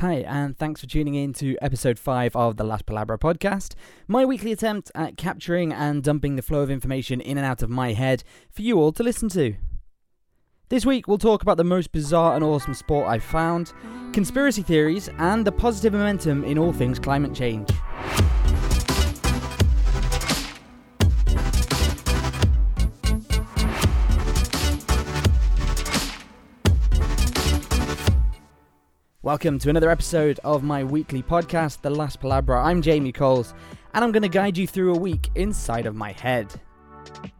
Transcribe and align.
Hi, 0.00 0.24
and 0.26 0.56
thanks 0.56 0.80
for 0.80 0.86
tuning 0.86 1.14
in 1.14 1.34
to 1.34 1.58
episode 1.60 1.98
5 1.98 2.34
of 2.34 2.56
the 2.56 2.64
Last 2.64 2.86
Palabra 2.86 3.18
podcast, 3.18 3.74
my 4.08 4.24
weekly 4.24 4.50
attempt 4.50 4.90
at 4.94 5.18
capturing 5.18 5.74
and 5.74 6.02
dumping 6.02 6.36
the 6.36 6.42
flow 6.42 6.60
of 6.60 6.70
information 6.70 7.20
in 7.20 7.36
and 7.36 7.46
out 7.46 7.60
of 7.60 7.68
my 7.68 7.92
head 7.92 8.24
for 8.50 8.62
you 8.62 8.80
all 8.80 8.92
to 8.92 9.02
listen 9.02 9.28
to. 9.28 9.56
This 10.70 10.86
week, 10.86 11.06
we'll 11.06 11.18
talk 11.18 11.42
about 11.42 11.58
the 11.58 11.64
most 11.64 11.92
bizarre 11.92 12.34
and 12.34 12.42
awesome 12.42 12.72
sport 12.72 13.08
I've 13.08 13.22
found, 13.22 13.74
conspiracy 14.14 14.62
theories, 14.62 15.10
and 15.18 15.46
the 15.46 15.52
positive 15.52 15.92
momentum 15.92 16.44
in 16.44 16.56
all 16.56 16.72
things 16.72 16.98
climate 16.98 17.34
change. 17.34 17.68
Welcome 29.22 29.58
to 29.58 29.68
another 29.68 29.90
episode 29.90 30.40
of 30.44 30.62
my 30.62 30.82
weekly 30.82 31.22
podcast, 31.22 31.82
The 31.82 31.90
Last 31.90 32.22
Palabra. 32.22 32.64
I'm 32.64 32.80
Jamie 32.80 33.12
Coles, 33.12 33.52
and 33.92 34.02
I'm 34.02 34.12
going 34.12 34.22
to 34.22 34.30
guide 34.30 34.56
you 34.56 34.66
through 34.66 34.94
a 34.94 34.98
week 34.98 35.28
inside 35.34 35.84
of 35.84 35.94
my 35.94 36.12
head. 36.12 36.50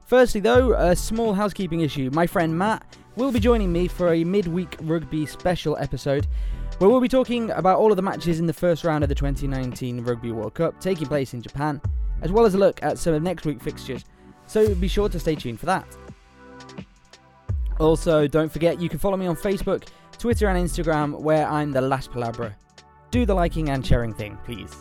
Firstly, 0.05 0.43
though, 0.43 0.75
a 0.75 0.95
small 0.95 1.33
housekeeping 1.33 1.81
issue. 1.81 2.11
My 2.13 2.27
friend 2.27 2.57
Matt 2.57 2.99
will 3.17 3.33
be 3.33 3.41
joining 3.41 3.73
me 3.73 3.89
for 3.89 4.13
a 4.13 4.25
midweek 4.25 4.77
rugby 4.83 5.25
special 5.25 5.75
episode 5.79 6.27
where 6.77 6.91
we'll 6.91 7.01
be 7.01 7.09
talking 7.09 7.51
about 7.53 7.79
all 7.79 7.91
of 7.91 7.97
the 7.97 8.03
matches 8.03 8.41
in 8.41 8.47
the 8.47 8.53
first 8.53 8.85
round 8.85 9.03
of 9.03 9.09
the 9.09 9.15
2019 9.15 10.03
Rugby 10.03 10.33
World 10.33 10.53
Cup 10.53 10.79
taking 10.83 11.07
place 11.07 11.33
in 11.33 11.41
Japan, 11.41 11.81
as 12.21 12.31
well 12.31 12.45
as 12.45 12.53
a 12.53 12.59
look 12.59 12.83
at 12.83 12.99
some 12.99 13.15
of 13.15 13.23
next 13.23 13.47
week's 13.47 13.65
fixtures. 13.65 14.05
So 14.47 14.75
be 14.75 14.87
sure 14.87 15.09
to 15.09 15.19
stay 15.19 15.35
tuned 15.35 15.59
for 15.59 15.65
that. 15.65 15.87
Also, 17.79 18.27
don't 18.27 18.53
forget 18.53 18.83
you 18.83 18.91
can 18.91 18.99
follow 18.99 19.17
me 19.17 19.25
on 19.25 19.35
Facebook 19.35 19.89
Twitter 20.21 20.49
and 20.49 20.69
Instagram, 20.69 21.19
where 21.19 21.47
I'm 21.49 21.73
the 21.73 21.81
Last 21.81 22.11
Palabra. 22.11 22.55
Do 23.11 23.25
the 23.25 23.33
liking 23.33 23.71
and 23.71 23.85
sharing 23.85 24.13
thing, 24.13 24.37
please. 24.45 24.77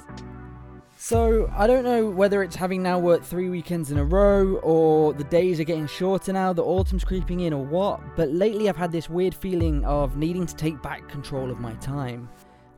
So, 0.98 1.50
I 1.56 1.66
don't 1.66 1.86
know 1.86 2.10
whether 2.10 2.44
it's 2.44 2.58
having 2.58 2.84
now 2.84 3.00
worked 3.00 3.24
three 3.24 3.48
weekends 3.48 3.90
in 3.90 4.00
a 4.00 4.04
row, 4.04 4.58
or 4.58 5.14
the 5.14 5.24
days 5.24 5.58
are 5.62 5.64
getting 5.64 5.88
shorter 5.88 6.34
now, 6.34 6.52
the 6.52 6.66
autumn's 6.66 7.06
creeping 7.06 7.40
in, 7.40 7.54
or 7.54 7.64
what, 7.64 8.02
but 8.18 8.30
lately 8.32 8.68
I've 8.68 8.76
had 8.76 8.92
this 8.92 9.10
weird 9.10 9.34
feeling 9.34 9.86
of 9.86 10.18
needing 10.18 10.46
to 10.46 10.56
take 10.58 10.82
back 10.82 11.08
control 11.08 11.50
of 11.50 11.58
my 11.62 11.72
time. 11.76 12.28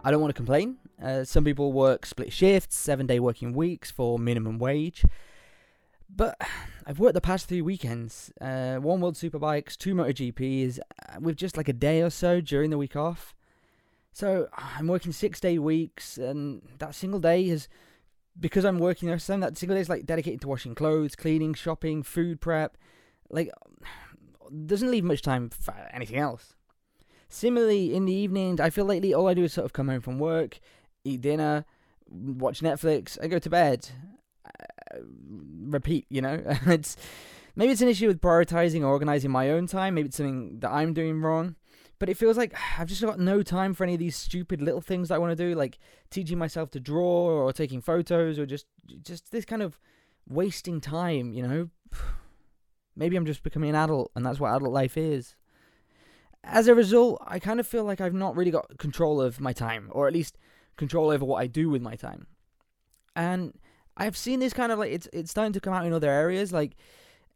I 0.03 0.11
don't 0.11 0.21
want 0.21 0.30
to 0.30 0.38
complain. 0.38 0.77
Uh, 1.03 1.23
some 1.23 1.43
people 1.43 1.73
work 1.73 2.05
split 2.05 2.31
shifts, 2.31 2.77
seven 2.77 3.08
day 3.08 3.19
working 3.19 3.53
weeks 3.53 3.89
for 3.89 4.19
minimum 4.19 4.59
wage. 4.59 5.03
But 6.16 6.40
I've 6.86 7.00
worked 7.00 7.14
the 7.14 7.22
past 7.22 7.48
three 7.48 7.62
weekends, 7.62 8.31
uh, 8.42 8.76
one 8.78 9.02
World 9.02 9.16
Superbikes, 9.16 9.78
two 9.78 9.94
MotoGPs, 9.95 10.80
uh, 10.80 11.20
with 11.20 11.38
just 11.38 11.58
like 11.58 11.70
a 11.70 11.73
day 11.73 12.02
or 12.02 12.09
so 12.09 12.42
during 12.42 12.70
the 12.70 12.78
week 12.78 12.95
off. 12.95 13.36
So 14.12 14.48
I'm 14.78 14.88
working 14.88 15.12
six 15.12 15.39
day 15.39 15.58
weeks, 15.58 16.17
and 16.17 16.62
that 16.80 16.95
single 16.95 17.20
day 17.20 17.48
is 17.48 17.67
because 18.39 18.66
I'm 18.66 18.80
working 18.80 19.08
there. 19.08 19.20
Some 19.20 19.39
that 19.42 19.58
single 19.58 19.76
day 19.76 19.82
is 19.82 19.89
like 19.89 20.06
dedicated 20.06 20.42
to 20.42 20.48
washing 20.48 20.76
clothes, 20.76 21.16
cleaning, 21.16 21.54
shopping, 21.54 22.04
food 22.04 22.42
prep. 22.42 22.78
Like, 23.30 23.50
doesn't 24.66 24.92
leave 24.92 25.04
much 25.04 25.22
time 25.22 25.50
for 25.50 25.73
anything 25.94 26.17
else. 26.17 26.56
Similarly, 27.30 27.95
in 27.95 28.06
the 28.06 28.14
evenings, 28.14 28.59
I 28.59 28.70
feel 28.70 28.84
lately 28.84 29.14
all 29.14 29.30
I 29.30 29.34
do 29.34 29.45
is 29.45 29.54
sort 29.54 29.64
of 29.64 29.72
come 29.72 29.88
home 29.88 30.02
from 30.02 30.20
work, 30.20 30.59
eat 31.06 31.22
dinner, 31.22 31.64
watch 32.09 32.59
Netflix, 32.59 33.17
I 33.23 33.28
go 33.28 33.39
to 33.39 33.50
bed 33.50 33.89
Uh, 34.94 35.00
repeat. 35.67 36.06
You 36.09 36.22
know, 36.22 36.42
it's 36.67 36.97
maybe 37.56 37.72
it's 37.72 37.81
an 37.81 37.88
issue 37.88 38.08
with 38.08 38.22
prioritizing 38.22 38.81
or 38.81 38.88
organizing 38.88 39.31
my 39.31 39.50
own 39.50 39.67
time. 39.67 39.95
Maybe 39.95 40.08
it's 40.08 40.17
something 40.17 40.59
that 40.59 40.72
I'm 40.72 40.94
doing 40.94 41.22
wrong. 41.22 41.56
But 42.00 42.09
it 42.09 42.17
feels 42.17 42.36
like 42.36 42.56
I've 42.80 42.88
just 42.88 43.03
got 43.03 43.20
no 43.20 43.44
time 43.44 43.73
for 43.73 43.83
any 43.83 43.94
of 43.94 44.00
these 44.00 44.16
stupid 44.16 44.61
little 44.61 44.81
things 44.81 45.09
that 45.09 45.16
I 45.16 45.20
want 45.20 45.38
to 45.38 45.44
do, 45.50 45.56
like 45.56 45.78
teaching 46.09 46.38
myself 46.38 46.72
to 46.72 46.80
draw 46.80 47.03
or 47.03 47.53
taking 47.53 47.80
photos 47.80 48.39
or 48.39 48.45
just 48.45 48.66
just 49.03 49.31
this 49.31 49.45
kind 49.45 49.61
of 49.61 49.80
wasting 50.28 50.81
time. 50.81 51.31
You 51.31 51.48
know, 51.48 51.70
maybe 52.95 53.15
I'm 53.15 53.26
just 53.26 53.44
becoming 53.44 53.70
an 53.70 53.76
adult, 53.76 54.11
and 54.15 54.26
that's 54.26 54.39
what 54.39 54.54
adult 54.55 54.73
life 54.73 54.98
is. 54.98 55.36
As 56.44 56.67
a 56.67 56.73
result, 56.73 57.21
I 57.27 57.38
kind 57.38 57.60
of 57.60 57.67
feel 57.67 57.83
like 57.83 58.02
I've 58.02 58.15
not 58.15 58.36
really 58.36 58.49
got 58.49 58.80
control 58.80 59.21
of 59.21 59.39
my 59.39 59.54
time, 59.54 59.89
or 59.92 60.08
at 60.08 60.14
least 60.14 60.39
control 60.76 61.11
over 61.11 61.23
what 61.23 61.38
I 61.38 61.45
do 61.45 61.70
with 61.70 61.83
my 61.83 61.95
time. 61.95 62.26
And 63.15 63.60
I've 64.02 64.17
seen 64.17 64.39
this 64.39 64.52
kind 64.52 64.72
of 64.72 64.80
like 64.80 64.92
it's 64.92 65.08
it's 65.14 65.30
starting 65.30 65.54
to 65.54 65.60
come 65.60 65.73
out 65.73 65.86
in 65.86 65.94
other 65.94 66.10
areas. 66.10 66.52
Like 66.52 66.76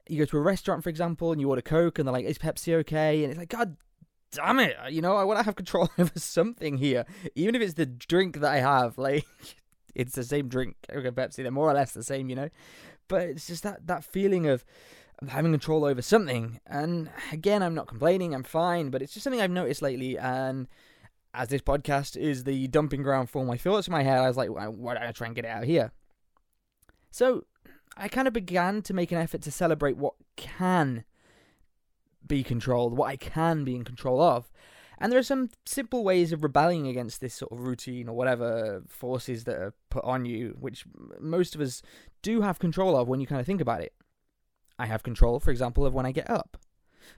you 0.10 0.18
go 0.18 0.26
to 0.26 0.38
a 0.38 0.42
restaurant, 0.42 0.84
for 0.84 0.90
example, 0.90 1.32
and 1.32 1.40
you 1.40 1.48
order 1.48 1.62
Coke, 1.62 2.00
and 2.00 2.08
they're 2.08 2.14
like, 2.14 2.26
"Is 2.26 2.40
Pepsi 2.40 2.74
okay?" 2.74 3.24
And 3.24 3.32
it's 3.32 3.40
like, 3.40 3.50
God 3.50 3.78
damn 4.32 4.60
it, 4.60 4.76
you 4.90 5.02
know, 5.02 5.16
I 5.16 5.24
want 5.24 5.40
to 5.40 5.46
have 5.46 5.56
control 5.56 5.90
over 5.98 6.12
something 6.16 6.78
here, 6.78 7.06
even 7.36 7.54
if 7.56 7.62
it's 7.62 7.76
the 7.76 7.86
drink 7.86 8.40
that 8.40 8.52
I 8.52 8.58
have. 8.58 8.98
Like 9.06 9.26
it's 9.94 10.16
the 10.16 10.24
same 10.24 10.48
drink, 10.48 10.76
Coke 10.90 11.06
and 11.06 11.16
Pepsi. 11.16 11.38
They're 11.38 11.52
more 11.52 11.70
or 11.70 11.74
less 11.74 11.92
the 11.92 12.04
same, 12.04 12.30
you 12.30 12.36
know. 12.36 12.50
But 13.08 13.30
it's 13.30 13.46
just 13.46 13.62
that 13.62 13.86
that 13.86 14.04
feeling 14.04 14.48
of 14.48 14.66
having 15.28 15.52
control 15.52 15.86
over 15.86 16.02
something. 16.02 16.60
And 16.66 17.12
again, 17.32 17.62
I'm 17.62 17.76
not 17.76 17.86
complaining. 17.88 18.34
I'm 18.34 18.44
fine, 18.44 18.90
but 18.90 19.04
it's 19.04 19.14
just 19.14 19.24
something 19.24 19.40
I've 19.40 19.52
noticed 19.52 19.84
lately. 19.84 20.18
And 20.18 20.68
as 21.36 21.50
this 21.50 21.62
podcast 21.62 22.18
is 22.18 22.44
the 22.44 22.68
dumping 22.70 23.04
ground 23.04 23.30
for 23.30 23.46
my 23.46 23.56
thoughts 23.56 23.88
in 23.88 23.92
my 23.92 24.04
head, 24.04 24.18
I 24.18 24.28
was 24.28 24.38
like, 24.38 24.50
why 24.50 24.96
don't 24.96 25.04
I 25.04 25.12
try 25.12 25.28
and 25.28 25.36
get 25.36 25.46
it 25.46 25.52
out 25.52 25.66
here? 25.66 25.92
So 27.16 27.46
I 27.96 28.10
kind 28.10 28.28
of 28.28 28.34
began 28.34 28.82
to 28.82 28.94
make 28.94 29.14
an 29.14 29.18
effort 29.18 29.42
to 29.44 29.52
celebrate 29.52 29.96
what 29.96 30.16
can 30.36 31.06
be 32.28 32.44
controlled, 32.44 32.98
what 32.98 33.10
I 33.10 33.16
can 33.16 33.64
be 33.64 33.74
in 33.74 33.86
control 33.86 34.22
of. 34.22 34.52
And 34.98 35.10
there 35.10 35.20
are 35.20 35.24
some 35.24 35.50
simple 35.66 36.04
ways 36.04 36.34
of 36.34 36.44
rebelling 36.44 36.88
against 36.88 37.22
this 37.22 37.34
sort 37.34 37.54
of 37.54 37.62
routine 37.62 38.10
or 38.10 38.18
whatever 38.18 38.84
forces 38.90 39.46
that 39.46 39.56
are 39.56 39.74
put 39.90 40.04
on 40.04 40.26
you, 40.26 40.58
which 40.60 40.84
most 41.18 41.56
of 41.56 41.62
us 41.62 41.82
do 42.22 42.42
have 42.42 42.60
control 42.60 42.98
of 42.98 43.08
when 43.08 43.22
you 43.22 43.28
kind 43.28 43.40
of 43.40 43.48
think 43.48 43.62
about 43.62 43.80
it. 43.80 43.94
I 44.78 44.86
have 44.86 45.02
control, 45.02 45.40
for 45.40 45.52
example, 45.52 45.86
of 45.86 45.94
when 45.94 46.06
I 46.06 46.12
get 46.12 46.30
up. 46.30 46.58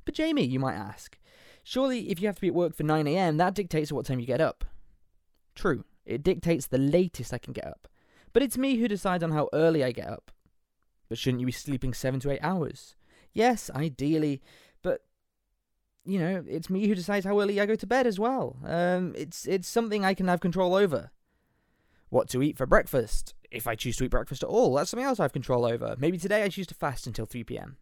But 0.06 0.14
Jamie, 0.14 0.46
you 0.46 0.60
might 0.60 0.76
ask, 0.76 1.18
surely 1.64 2.12
if 2.12 2.22
you 2.22 2.28
have 2.28 2.36
to 2.36 2.42
be 2.42 2.50
at 2.50 2.54
work 2.54 2.76
for 2.76 2.84
9am, 2.84 3.40
that 3.40 3.56
dictates 3.56 3.92
what 3.92 4.06
time 4.06 4.20
you 4.20 4.28
get 4.28 4.42
up. 4.42 4.64
True, 5.56 5.86
it 6.06 6.22
dictates 6.22 6.68
the 6.68 6.78
latest 6.78 7.34
I 7.34 7.40
can 7.40 7.54
get 7.54 7.66
up. 7.66 7.88
But 8.38 8.44
it's 8.44 8.56
me 8.56 8.76
who 8.76 8.88
decides 8.88 9.24
on 9.24 9.32
how 9.32 9.50
early 9.52 9.84
I 9.84 9.92
get 9.92 10.08
up. 10.08 10.30
But 11.10 11.18
shouldn't 11.18 11.40
you 11.40 11.48
be 11.48 11.52
sleeping 11.52 11.92
seven 11.96 12.20
to 12.20 12.30
eight 12.30 12.44
hours? 12.44 12.96
Yes, 13.34 13.72
ideally, 13.74 14.44
but 14.84 15.02
you 16.06 16.20
know, 16.20 16.44
it's 16.48 16.70
me 16.70 16.88
who 16.88 16.94
decides 16.94 17.26
how 17.26 17.42
early 17.42 17.60
I 17.60 17.66
go 17.66 17.74
to 17.74 17.88
bed 17.88 18.06
as 18.06 18.20
well. 18.20 18.58
Um, 18.64 19.16
it's 19.18 19.48
it's 19.48 19.68
something 19.68 20.06
I 20.06 20.14
can 20.14 20.28
have 20.28 20.40
control 20.40 20.76
over. 20.76 21.10
What 22.10 22.30
to 22.30 22.44
eat 22.44 22.60
for 22.60 22.68
breakfast, 22.68 23.34
if 23.50 23.66
I 23.66 23.74
choose 23.74 23.98
to 23.98 24.04
eat 24.04 24.12
breakfast 24.12 24.44
at 24.44 24.50
all, 24.50 24.76
that's 24.76 24.92
something 24.92 25.08
else 25.08 25.20
I 25.20 25.24
have 25.24 25.34
control 25.34 25.66
over. 25.66 25.96
Maybe 25.98 26.20
today 26.20 26.44
I 26.44 26.50
choose 26.50 26.68
to 26.68 26.76
fast 26.76 27.08
until 27.08 27.26
3 27.26 27.44
p.m 27.44 27.78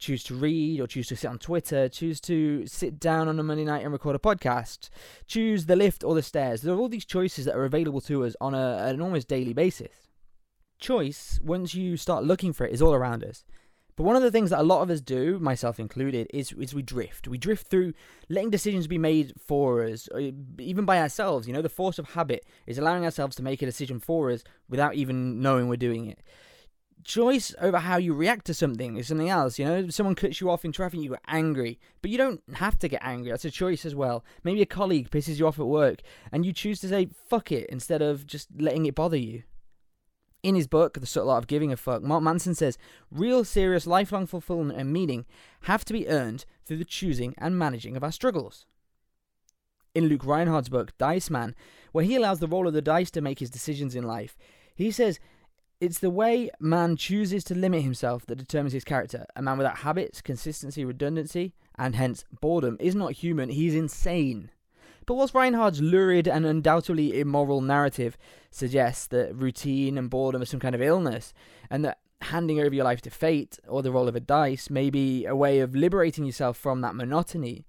choose 0.00 0.24
to 0.24 0.34
read 0.34 0.80
or 0.80 0.86
choose 0.86 1.06
to 1.08 1.16
sit 1.16 1.28
on 1.28 1.38
Twitter, 1.38 1.88
choose 1.88 2.20
to 2.22 2.66
sit 2.66 2.98
down 2.98 3.28
on 3.28 3.38
a 3.38 3.42
Monday 3.42 3.64
night 3.64 3.84
and 3.84 3.92
record 3.92 4.16
a 4.16 4.18
podcast, 4.18 4.88
choose 5.26 5.66
the 5.66 5.76
lift 5.76 6.02
or 6.02 6.14
the 6.14 6.22
stairs. 6.22 6.62
There 6.62 6.74
are 6.74 6.78
all 6.78 6.88
these 6.88 7.04
choices 7.04 7.44
that 7.44 7.54
are 7.54 7.64
available 7.64 8.00
to 8.02 8.24
us 8.24 8.34
on 8.40 8.54
a, 8.54 8.78
an 8.86 9.00
almost 9.00 9.28
daily 9.28 9.52
basis. 9.52 10.08
Choice, 10.80 11.38
once 11.44 11.74
you 11.74 11.98
start 11.98 12.24
looking 12.24 12.54
for 12.54 12.66
it, 12.66 12.72
is 12.72 12.80
all 12.80 12.94
around 12.94 13.22
us. 13.22 13.44
But 13.96 14.04
one 14.04 14.16
of 14.16 14.22
the 14.22 14.30
things 14.30 14.48
that 14.48 14.60
a 14.60 14.62
lot 14.62 14.80
of 14.80 14.88
us 14.88 15.02
do, 15.02 15.38
myself 15.38 15.78
included, 15.78 16.26
is, 16.32 16.52
is 16.52 16.72
we 16.72 16.80
drift. 16.80 17.28
We 17.28 17.36
drift 17.36 17.66
through 17.66 17.92
letting 18.30 18.48
decisions 18.48 18.86
be 18.86 18.96
made 18.96 19.34
for 19.38 19.84
us, 19.84 20.08
uh, 20.14 20.30
even 20.58 20.86
by 20.86 20.98
ourselves. 20.98 21.46
You 21.46 21.52
know, 21.52 21.60
the 21.60 21.68
force 21.68 21.98
of 21.98 22.10
habit 22.10 22.46
is 22.66 22.78
allowing 22.78 23.04
ourselves 23.04 23.36
to 23.36 23.42
make 23.42 23.60
a 23.60 23.66
decision 23.66 24.00
for 24.00 24.30
us 24.30 24.42
without 24.70 24.94
even 24.94 25.42
knowing 25.42 25.68
we're 25.68 25.76
doing 25.76 26.06
it 26.06 26.20
choice 27.04 27.54
over 27.60 27.78
how 27.78 27.96
you 27.96 28.14
react 28.14 28.46
to 28.46 28.54
something 28.54 28.96
is 28.96 29.08
something 29.08 29.28
else. 29.28 29.58
You 29.58 29.64
know, 29.64 29.88
someone 29.88 30.14
cuts 30.14 30.40
you 30.40 30.50
off 30.50 30.64
in 30.64 30.72
traffic, 30.72 31.00
you 31.00 31.10
get 31.10 31.20
angry, 31.26 31.78
but 32.02 32.10
you 32.10 32.18
don't 32.18 32.42
have 32.54 32.78
to 32.80 32.88
get 32.88 33.02
angry. 33.02 33.30
That's 33.30 33.44
a 33.44 33.50
choice 33.50 33.84
as 33.84 33.94
well. 33.94 34.24
Maybe 34.44 34.62
a 34.62 34.66
colleague 34.66 35.10
pisses 35.10 35.38
you 35.38 35.46
off 35.46 35.58
at 35.58 35.66
work, 35.66 36.00
and 36.32 36.44
you 36.44 36.52
choose 36.52 36.80
to 36.80 36.88
say 36.88 37.08
"fuck 37.28 37.50
it" 37.52 37.68
instead 37.70 38.02
of 38.02 38.26
just 38.26 38.48
letting 38.56 38.86
it 38.86 38.94
bother 38.94 39.16
you. 39.16 39.42
In 40.42 40.54
his 40.54 40.66
book, 40.66 40.98
The 40.98 41.06
Subtle 41.06 41.30
Art 41.30 41.44
of 41.44 41.48
Giving 41.48 41.70
a 41.70 41.76
Fuck, 41.76 42.02
Mark 42.02 42.22
Manson 42.22 42.54
says, 42.54 42.78
real, 43.10 43.44
serious, 43.44 43.86
lifelong 43.86 44.26
fulfillment 44.26 44.78
and 44.78 44.90
meaning 44.90 45.26
have 45.62 45.84
to 45.84 45.92
be 45.92 46.08
earned 46.08 46.46
through 46.64 46.78
the 46.78 46.84
choosing 46.86 47.34
and 47.36 47.58
managing 47.58 47.94
of 47.94 48.02
our 48.02 48.10
struggles. 48.12 48.64
In 49.94 50.06
Luke 50.06 50.24
Rhinehart's 50.24 50.70
book, 50.70 50.96
Dice 50.96 51.28
Man, 51.28 51.54
where 51.92 52.04
he 52.04 52.16
allows 52.16 52.38
the 52.38 52.46
roll 52.46 52.66
of 52.66 52.72
the 52.72 52.80
dice 52.80 53.10
to 53.10 53.20
make 53.20 53.40
his 53.40 53.50
decisions 53.50 53.94
in 53.94 54.04
life, 54.04 54.38
he 54.74 54.90
says 54.90 55.20
it's 55.80 55.98
the 55.98 56.10
way 56.10 56.50
man 56.60 56.96
chooses 56.96 57.42
to 57.44 57.54
limit 57.54 57.82
himself 57.82 58.26
that 58.26 58.36
determines 58.36 58.74
his 58.74 58.84
character. 58.84 59.24
A 59.34 59.42
man 59.42 59.56
without 59.56 59.78
habits, 59.78 60.20
consistency, 60.20 60.84
redundancy, 60.84 61.54
and 61.78 61.96
hence 61.96 62.24
boredom 62.40 62.76
is 62.78 62.94
not 62.94 63.12
human, 63.12 63.48
he's 63.48 63.74
insane. 63.74 64.50
But 65.06 65.14
whilst 65.14 65.34
Rhinehart's 65.34 65.80
lurid 65.80 66.28
and 66.28 66.44
undoubtedly 66.44 67.18
immoral 67.18 67.62
narrative 67.62 68.18
suggests 68.50 69.06
that 69.08 69.34
routine 69.34 69.96
and 69.96 70.10
boredom 70.10 70.42
are 70.42 70.46
some 70.46 70.60
kind 70.60 70.74
of 70.74 70.82
illness, 70.82 71.32
and 71.70 71.84
that 71.84 71.98
handing 72.20 72.60
over 72.60 72.74
your 72.74 72.84
life 72.84 73.00
to 73.00 73.10
fate 73.10 73.58
or 73.66 73.82
the 73.82 73.90
roll 73.90 74.06
of 74.06 74.14
a 74.14 74.20
dice 74.20 74.68
may 74.68 74.90
be 74.90 75.24
a 75.24 75.34
way 75.34 75.60
of 75.60 75.74
liberating 75.74 76.26
yourself 76.26 76.58
from 76.58 76.82
that 76.82 76.94
monotony, 76.94 77.64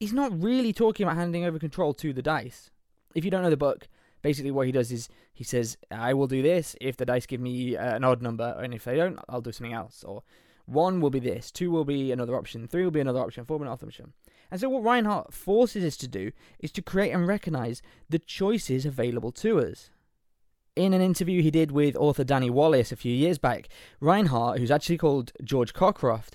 he's 0.00 0.12
not 0.12 0.42
really 0.42 0.72
talking 0.72 1.04
about 1.04 1.16
handing 1.16 1.44
over 1.44 1.60
control 1.60 1.94
to 1.94 2.12
the 2.12 2.22
dice. 2.22 2.70
If 3.14 3.24
you 3.24 3.30
don't 3.30 3.42
know 3.42 3.50
the 3.50 3.56
book, 3.56 3.86
basically 4.22 4.50
what 4.50 4.66
he 4.66 4.72
does 4.72 4.90
is 4.90 5.08
he 5.32 5.44
says, 5.44 5.76
"I 5.90 6.14
will 6.14 6.26
do 6.26 6.42
this 6.42 6.76
if 6.80 6.96
the 6.96 7.04
dice 7.04 7.26
give 7.26 7.40
me 7.40 7.76
uh, 7.76 7.96
an 7.96 8.04
odd 8.04 8.22
number, 8.22 8.56
and 8.62 8.72
if 8.72 8.84
they 8.84 8.96
don't, 8.96 9.18
I'll 9.28 9.40
do 9.40 9.52
something 9.52 9.74
else." 9.74 10.04
Or 10.04 10.22
one 10.66 11.00
will 11.00 11.10
be 11.10 11.18
this, 11.18 11.50
two 11.50 11.70
will 11.70 11.84
be 11.84 12.12
another 12.12 12.36
option, 12.36 12.66
three 12.68 12.84
will 12.84 12.90
be 12.90 13.00
another 13.00 13.20
option, 13.20 13.44
four 13.44 13.58
will 13.58 13.64
be 13.64 13.68
another 13.68 13.86
option. 13.86 14.12
And 14.50 14.60
so 14.60 14.68
what 14.68 14.84
Rhinehart 14.84 15.32
forces 15.32 15.84
us 15.84 15.96
to 15.98 16.08
do 16.08 16.30
is 16.60 16.70
to 16.72 16.82
create 16.82 17.10
and 17.10 17.26
recognize 17.26 17.82
the 18.08 18.18
choices 18.18 18.86
available 18.86 19.32
to 19.32 19.58
us. 19.58 19.90
In 20.76 20.92
an 20.92 21.02
interview 21.02 21.42
he 21.42 21.50
did 21.50 21.70
with 21.70 21.96
author 21.96 22.24
Danny 22.24 22.48
Wallace 22.48 22.92
a 22.92 22.96
few 22.96 23.12
years 23.12 23.38
back, 23.38 23.68
Rhinehart, 24.00 24.58
who's 24.58 24.70
actually 24.70 24.98
called 24.98 25.32
George 25.42 25.74
Cockcroft, 25.74 26.32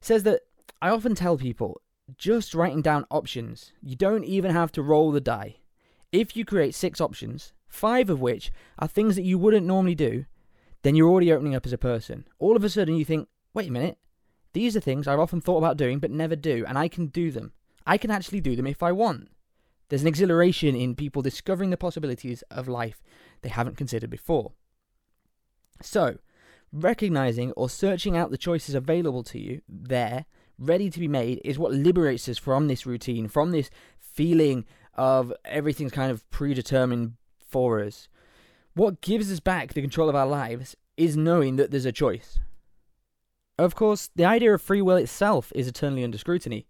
says 0.00 0.22
that 0.22 0.42
I 0.80 0.90
often 0.90 1.14
tell 1.14 1.36
people 1.36 1.80
just 2.16 2.54
writing 2.54 2.82
down 2.82 3.04
options, 3.10 3.72
you 3.82 3.96
don't 3.96 4.24
even 4.24 4.52
have 4.52 4.72
to 4.72 4.82
roll 4.82 5.10
the 5.10 5.20
die. 5.20 5.56
If 6.12 6.36
you 6.36 6.44
create 6.44 6.74
six 6.74 7.00
options, 7.00 7.52
five 7.68 8.10
of 8.10 8.20
which 8.20 8.52
are 8.78 8.88
things 8.88 9.16
that 9.16 9.24
you 9.24 9.38
wouldn't 9.38 9.66
normally 9.66 9.94
do, 9.94 10.24
then 10.82 10.94
you're 10.94 11.08
already 11.08 11.32
opening 11.32 11.54
up 11.54 11.66
as 11.66 11.72
a 11.72 11.78
person. 11.78 12.26
All 12.38 12.56
of 12.56 12.64
a 12.64 12.68
sudden, 12.68 12.96
you 12.96 13.04
think, 13.04 13.28
wait 13.54 13.68
a 13.68 13.72
minute, 13.72 13.98
these 14.52 14.76
are 14.76 14.80
things 14.80 15.06
I've 15.06 15.18
often 15.18 15.40
thought 15.40 15.58
about 15.58 15.76
doing 15.76 15.98
but 15.98 16.10
never 16.10 16.36
do, 16.36 16.64
and 16.66 16.78
I 16.78 16.88
can 16.88 17.06
do 17.06 17.30
them. 17.30 17.52
I 17.86 17.98
can 17.98 18.10
actually 18.10 18.40
do 18.40 18.56
them 18.56 18.66
if 18.66 18.82
I 18.82 18.92
want. 18.92 19.28
There's 19.88 20.02
an 20.02 20.08
exhilaration 20.08 20.74
in 20.74 20.94
people 20.94 21.22
discovering 21.22 21.70
the 21.70 21.76
possibilities 21.76 22.42
of 22.50 22.68
life 22.68 23.02
they 23.42 23.48
haven't 23.48 23.76
considered 23.76 24.10
before. 24.10 24.52
So, 25.82 26.18
recognizing 26.72 27.52
or 27.52 27.68
searching 27.68 28.16
out 28.16 28.30
the 28.30 28.38
choices 28.38 28.74
available 28.74 29.22
to 29.24 29.38
you 29.38 29.60
there, 29.68 30.26
ready 30.58 30.90
to 30.90 30.98
be 30.98 31.08
made, 31.08 31.40
is 31.44 31.58
what 31.58 31.72
liberates 31.72 32.28
us 32.28 32.38
from 32.38 32.66
this 32.66 32.86
routine, 32.86 33.28
from 33.28 33.50
this 33.50 33.70
feeling 33.98 34.64
of 34.96 35.32
everything's 35.44 35.92
kind 35.92 36.10
of 36.10 36.28
predetermined 36.30 37.14
for 37.46 37.80
us. 37.80 38.08
What 38.74 39.00
gives 39.00 39.30
us 39.30 39.40
back 39.40 39.72
the 39.72 39.80
control 39.80 40.08
of 40.08 40.16
our 40.16 40.26
lives 40.26 40.76
is 40.96 41.16
knowing 41.16 41.56
that 41.56 41.70
there's 41.70 41.84
a 41.84 41.92
choice. 41.92 42.38
Of 43.58 43.74
course, 43.74 44.10
the 44.14 44.24
idea 44.24 44.52
of 44.52 44.60
free 44.60 44.82
will 44.82 44.96
itself 44.96 45.52
is 45.54 45.68
eternally 45.68 46.04
under 46.04 46.18
scrutiny. 46.18 46.66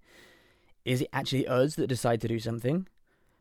Is 0.85 1.01
it 1.01 1.09
actually 1.13 1.47
us 1.49 1.75
that 1.75 1.89
decide 1.89 2.21
to 2.21 2.29
do 2.29 2.39
something? 2.39 2.87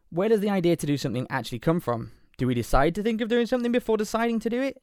Where 0.09 0.29
does 0.29 0.39
the 0.39 0.49
idea 0.49 0.75
to 0.75 0.87
do 0.87 0.97
something 0.97 1.27
actually 1.29 1.59
come 1.59 1.79
from? 1.79 2.11
Do 2.37 2.47
we 2.47 2.53
decide 2.55 2.95
to 2.95 3.03
think 3.03 3.21
of 3.21 3.29
doing 3.29 3.45
something 3.45 3.71
before 3.71 3.97
deciding 3.97 4.39
to 4.41 4.49
do 4.49 4.61
it? 4.61 4.81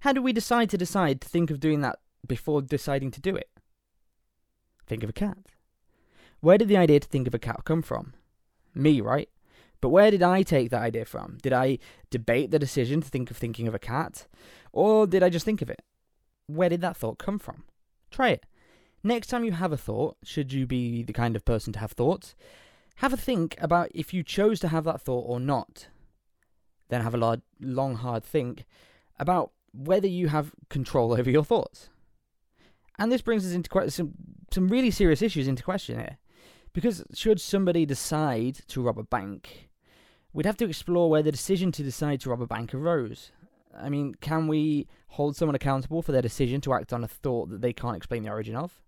How 0.00 0.12
do 0.12 0.22
we 0.22 0.32
decide 0.32 0.70
to 0.70 0.78
decide 0.78 1.20
to 1.22 1.28
think 1.28 1.50
of 1.50 1.60
doing 1.60 1.80
that 1.80 1.98
before 2.26 2.62
deciding 2.62 3.10
to 3.12 3.20
do 3.20 3.34
it? 3.34 3.48
Think 4.86 5.02
of 5.02 5.10
a 5.10 5.14
cat. 5.14 5.38
Where 6.40 6.58
did 6.58 6.68
the 6.68 6.76
idea 6.76 7.00
to 7.00 7.08
think 7.08 7.26
of 7.26 7.34
a 7.34 7.38
cat 7.38 7.62
come 7.64 7.82
from? 7.82 8.14
Me, 8.74 9.00
right? 9.00 9.28
But 9.84 9.90
where 9.90 10.10
did 10.10 10.22
I 10.22 10.42
take 10.42 10.70
that 10.70 10.80
idea 10.80 11.04
from? 11.04 11.36
Did 11.42 11.52
I 11.52 11.78
debate 12.08 12.50
the 12.50 12.58
decision 12.58 13.02
to 13.02 13.08
think 13.10 13.30
of 13.30 13.36
thinking 13.36 13.68
of 13.68 13.74
a 13.74 13.78
cat? 13.78 14.26
Or 14.72 15.06
did 15.06 15.22
I 15.22 15.28
just 15.28 15.44
think 15.44 15.60
of 15.60 15.68
it? 15.68 15.82
Where 16.46 16.70
did 16.70 16.80
that 16.80 16.96
thought 16.96 17.18
come 17.18 17.38
from? 17.38 17.64
Try 18.10 18.30
it. 18.30 18.46
Next 19.02 19.26
time 19.26 19.44
you 19.44 19.52
have 19.52 19.72
a 19.72 19.76
thought, 19.76 20.16
should 20.24 20.54
you 20.54 20.66
be 20.66 21.02
the 21.02 21.12
kind 21.12 21.36
of 21.36 21.44
person 21.44 21.74
to 21.74 21.80
have 21.80 21.92
thoughts, 21.92 22.34
have 22.96 23.12
a 23.12 23.18
think 23.18 23.56
about 23.60 23.90
if 23.94 24.14
you 24.14 24.22
chose 24.22 24.58
to 24.60 24.68
have 24.68 24.84
that 24.84 25.02
thought 25.02 25.26
or 25.28 25.38
not. 25.38 25.88
Then 26.88 27.02
have 27.02 27.14
a 27.14 27.42
long, 27.60 27.96
hard 27.96 28.24
think 28.24 28.64
about 29.18 29.50
whether 29.74 30.08
you 30.08 30.28
have 30.28 30.52
control 30.70 31.12
over 31.12 31.28
your 31.28 31.44
thoughts. 31.44 31.90
And 32.98 33.12
this 33.12 33.20
brings 33.20 33.44
us 33.44 33.52
into 33.52 33.90
some, 33.90 34.14
some 34.50 34.68
really 34.68 34.90
serious 34.90 35.20
issues 35.20 35.46
into 35.46 35.62
question 35.62 35.98
here. 35.98 36.16
Because 36.72 37.04
should 37.12 37.38
somebody 37.38 37.84
decide 37.84 38.60
to 38.68 38.80
rob 38.80 38.98
a 38.98 39.04
bank, 39.04 39.68
we'd 40.34 40.44
have 40.44 40.56
to 40.58 40.68
explore 40.68 41.08
where 41.08 41.22
the 41.22 41.32
decision 41.32 41.72
to 41.72 41.82
decide 41.82 42.20
to 42.20 42.30
rob 42.30 42.42
a 42.42 42.46
bank 42.46 42.74
arose. 42.74 43.30
I 43.74 43.88
mean, 43.88 44.14
can 44.20 44.46
we 44.46 44.86
hold 45.08 45.36
someone 45.36 45.54
accountable 45.54 46.02
for 46.02 46.12
their 46.12 46.22
decision 46.22 46.60
to 46.62 46.74
act 46.74 46.92
on 46.92 47.02
a 47.02 47.08
thought 47.08 47.48
that 47.50 47.62
they 47.62 47.72
can't 47.72 47.96
explain 47.96 48.24
the 48.24 48.30
origin 48.30 48.56
of? 48.56 48.82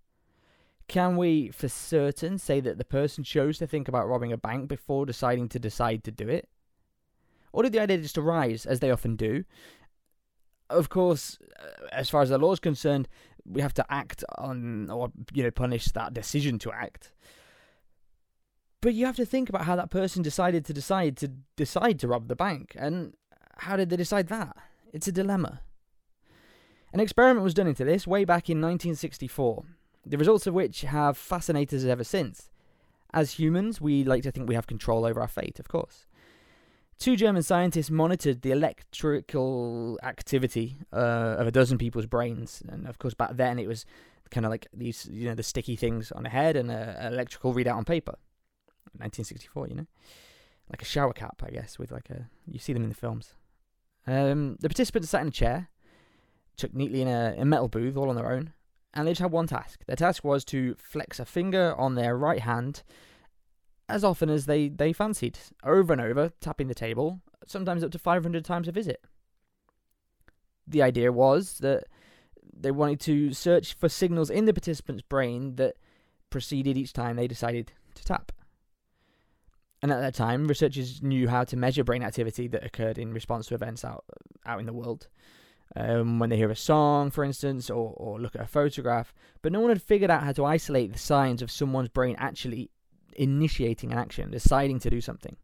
Can 0.88 1.16
we, 1.16 1.48
for 1.48 1.68
certain, 1.68 2.38
say 2.38 2.60
that 2.60 2.78
the 2.78 2.84
person 2.84 3.24
chose 3.24 3.58
to 3.58 3.66
think 3.66 3.88
about 3.88 4.06
robbing 4.06 4.32
a 4.32 4.36
bank 4.36 4.68
before 4.68 5.06
deciding 5.06 5.48
to 5.50 5.58
decide 5.58 6.04
to 6.04 6.12
do 6.12 6.28
it? 6.28 6.48
Or 7.52 7.62
did 7.62 7.72
the 7.72 7.80
idea 7.80 7.98
just 7.98 8.18
arise, 8.18 8.66
as 8.66 8.80
they 8.80 8.90
often 8.90 9.16
do? 9.16 9.44
Of 10.68 10.88
course, 10.88 11.38
uh, 11.58 11.86
as 11.90 12.10
far 12.10 12.22
as 12.22 12.28
the 12.28 12.38
law 12.38 12.52
is 12.52 12.60
concerned, 12.60 13.08
we 13.44 13.62
have 13.62 13.74
to 13.74 13.86
act 13.88 14.24
on, 14.38 14.90
or, 14.90 15.10
you 15.32 15.42
know, 15.42 15.50
punish 15.50 15.86
that 15.86 16.12
decision 16.12 16.58
to 16.60 16.72
act. 16.72 17.12
But 18.86 18.94
you 18.94 19.04
have 19.06 19.16
to 19.16 19.26
think 19.26 19.48
about 19.48 19.64
how 19.64 19.74
that 19.74 19.90
person 19.90 20.22
decided 20.22 20.64
to 20.66 20.72
decide 20.72 21.16
to 21.16 21.26
decide 21.56 21.98
to 21.98 22.06
rob 22.06 22.28
the 22.28 22.36
bank, 22.36 22.76
and 22.78 23.14
how 23.56 23.76
did 23.76 23.90
they 23.90 23.96
decide 23.96 24.28
that? 24.28 24.56
It's 24.92 25.08
a 25.08 25.12
dilemma. 25.12 25.62
An 26.92 27.00
experiment 27.00 27.42
was 27.42 27.52
done 27.52 27.66
into 27.66 27.84
this 27.84 28.06
way 28.06 28.24
back 28.24 28.48
in 28.48 28.58
1964, 28.58 29.64
the 30.06 30.16
results 30.16 30.46
of 30.46 30.54
which 30.54 30.82
have 30.82 31.18
fascinated 31.18 31.80
us 31.80 31.84
ever 31.84 32.04
since. 32.04 32.48
As 33.12 33.32
humans, 33.40 33.80
we 33.80 34.04
like 34.04 34.22
to 34.22 34.30
think 34.30 34.48
we 34.48 34.54
have 34.54 34.68
control 34.68 35.04
over 35.04 35.20
our 35.20 35.26
fate, 35.26 35.58
of 35.58 35.66
course. 35.66 36.06
Two 37.00 37.16
German 37.16 37.42
scientists 37.42 37.90
monitored 37.90 38.42
the 38.42 38.52
electrical 38.52 39.98
activity 40.04 40.76
uh, 40.92 41.34
of 41.40 41.48
a 41.48 41.50
dozen 41.50 41.76
people's 41.76 42.06
brains, 42.06 42.62
and 42.68 42.86
of 42.86 43.00
course, 43.00 43.14
back 43.14 43.34
then 43.34 43.58
it 43.58 43.66
was 43.66 43.84
kind 44.30 44.46
of 44.46 44.50
like 44.50 44.68
these, 44.72 45.08
you 45.10 45.28
know, 45.28 45.34
the 45.34 45.42
sticky 45.42 45.74
things 45.74 46.12
on 46.12 46.24
a 46.24 46.28
head 46.28 46.54
and 46.54 46.70
an 46.70 47.12
electrical 47.12 47.52
readout 47.52 47.74
on 47.74 47.84
paper. 47.84 48.14
1964, 48.92 49.68
you 49.68 49.74
know, 49.74 49.86
like 50.70 50.82
a 50.82 50.86
shower 50.86 51.12
cap, 51.12 51.42
I 51.44 51.50
guess, 51.50 51.78
with 51.78 51.90
like 51.92 52.10
a 52.10 52.28
you 52.46 52.58
see 52.58 52.72
them 52.72 52.82
in 52.82 52.88
the 52.88 52.94
films. 52.94 53.34
Um, 54.06 54.56
the 54.60 54.68
participants 54.68 55.10
sat 55.10 55.22
in 55.22 55.28
a 55.28 55.32
chair, 55.32 55.68
chucked 56.56 56.74
neatly 56.74 57.02
in 57.02 57.08
a, 57.08 57.34
a 57.38 57.44
metal 57.44 57.68
booth, 57.68 57.96
all 57.96 58.08
on 58.08 58.16
their 58.16 58.30
own, 58.30 58.52
and 58.94 59.06
they 59.06 59.12
just 59.12 59.20
had 59.20 59.32
one 59.32 59.46
task. 59.46 59.84
Their 59.86 59.96
task 59.96 60.24
was 60.24 60.44
to 60.46 60.74
flex 60.76 61.18
a 61.18 61.24
finger 61.24 61.74
on 61.76 61.94
their 61.94 62.16
right 62.16 62.40
hand 62.40 62.82
as 63.88 64.04
often 64.04 64.28
as 64.28 64.46
they, 64.46 64.68
they 64.68 64.92
fancied, 64.92 65.38
over 65.62 65.92
and 65.92 66.02
over, 66.02 66.32
tapping 66.40 66.68
the 66.68 66.74
table, 66.74 67.20
sometimes 67.46 67.84
up 67.84 67.92
to 67.92 67.98
500 67.98 68.44
times 68.44 68.68
a 68.68 68.72
visit. 68.72 69.04
The 70.66 70.82
idea 70.82 71.12
was 71.12 71.58
that 71.58 71.84
they 72.58 72.70
wanted 72.70 73.00
to 73.00 73.32
search 73.32 73.74
for 73.74 73.88
signals 73.88 74.30
in 74.30 74.46
the 74.46 74.52
participant's 74.52 75.02
brain 75.02 75.56
that 75.56 75.76
proceeded 76.30 76.76
each 76.76 76.92
time 76.92 77.16
they 77.16 77.28
decided 77.28 77.72
to 77.94 78.04
tap. 78.04 78.32
And 79.82 79.92
at 79.92 80.00
that 80.00 80.14
time, 80.14 80.48
researchers 80.48 81.02
knew 81.02 81.28
how 81.28 81.44
to 81.44 81.56
measure 81.56 81.84
brain 81.84 82.02
activity 82.02 82.48
that 82.48 82.64
occurred 82.64 82.98
in 82.98 83.12
response 83.12 83.46
to 83.48 83.54
events 83.54 83.84
out 83.84 84.04
out 84.44 84.60
in 84.60 84.66
the 84.66 84.72
world. 84.72 85.08
Um, 85.74 86.18
when 86.18 86.30
they 86.30 86.36
hear 86.36 86.50
a 86.50 86.56
song, 86.56 87.10
for 87.10 87.24
instance, 87.24 87.68
or, 87.68 87.92
or 87.96 88.20
look 88.20 88.34
at 88.36 88.40
a 88.40 88.46
photograph, 88.46 89.12
but 89.42 89.52
no 89.52 89.60
one 89.60 89.68
had 89.70 89.82
figured 89.82 90.10
out 90.10 90.22
how 90.22 90.32
to 90.32 90.44
isolate 90.44 90.92
the 90.92 90.98
signs 90.98 91.42
of 91.42 91.50
someone's 91.50 91.88
brain 91.88 92.14
actually 92.18 92.70
initiating 93.14 93.92
an 93.92 93.98
action, 93.98 94.30
deciding 94.30 94.78
to 94.80 94.90
do 94.90 95.00
something. 95.00 95.36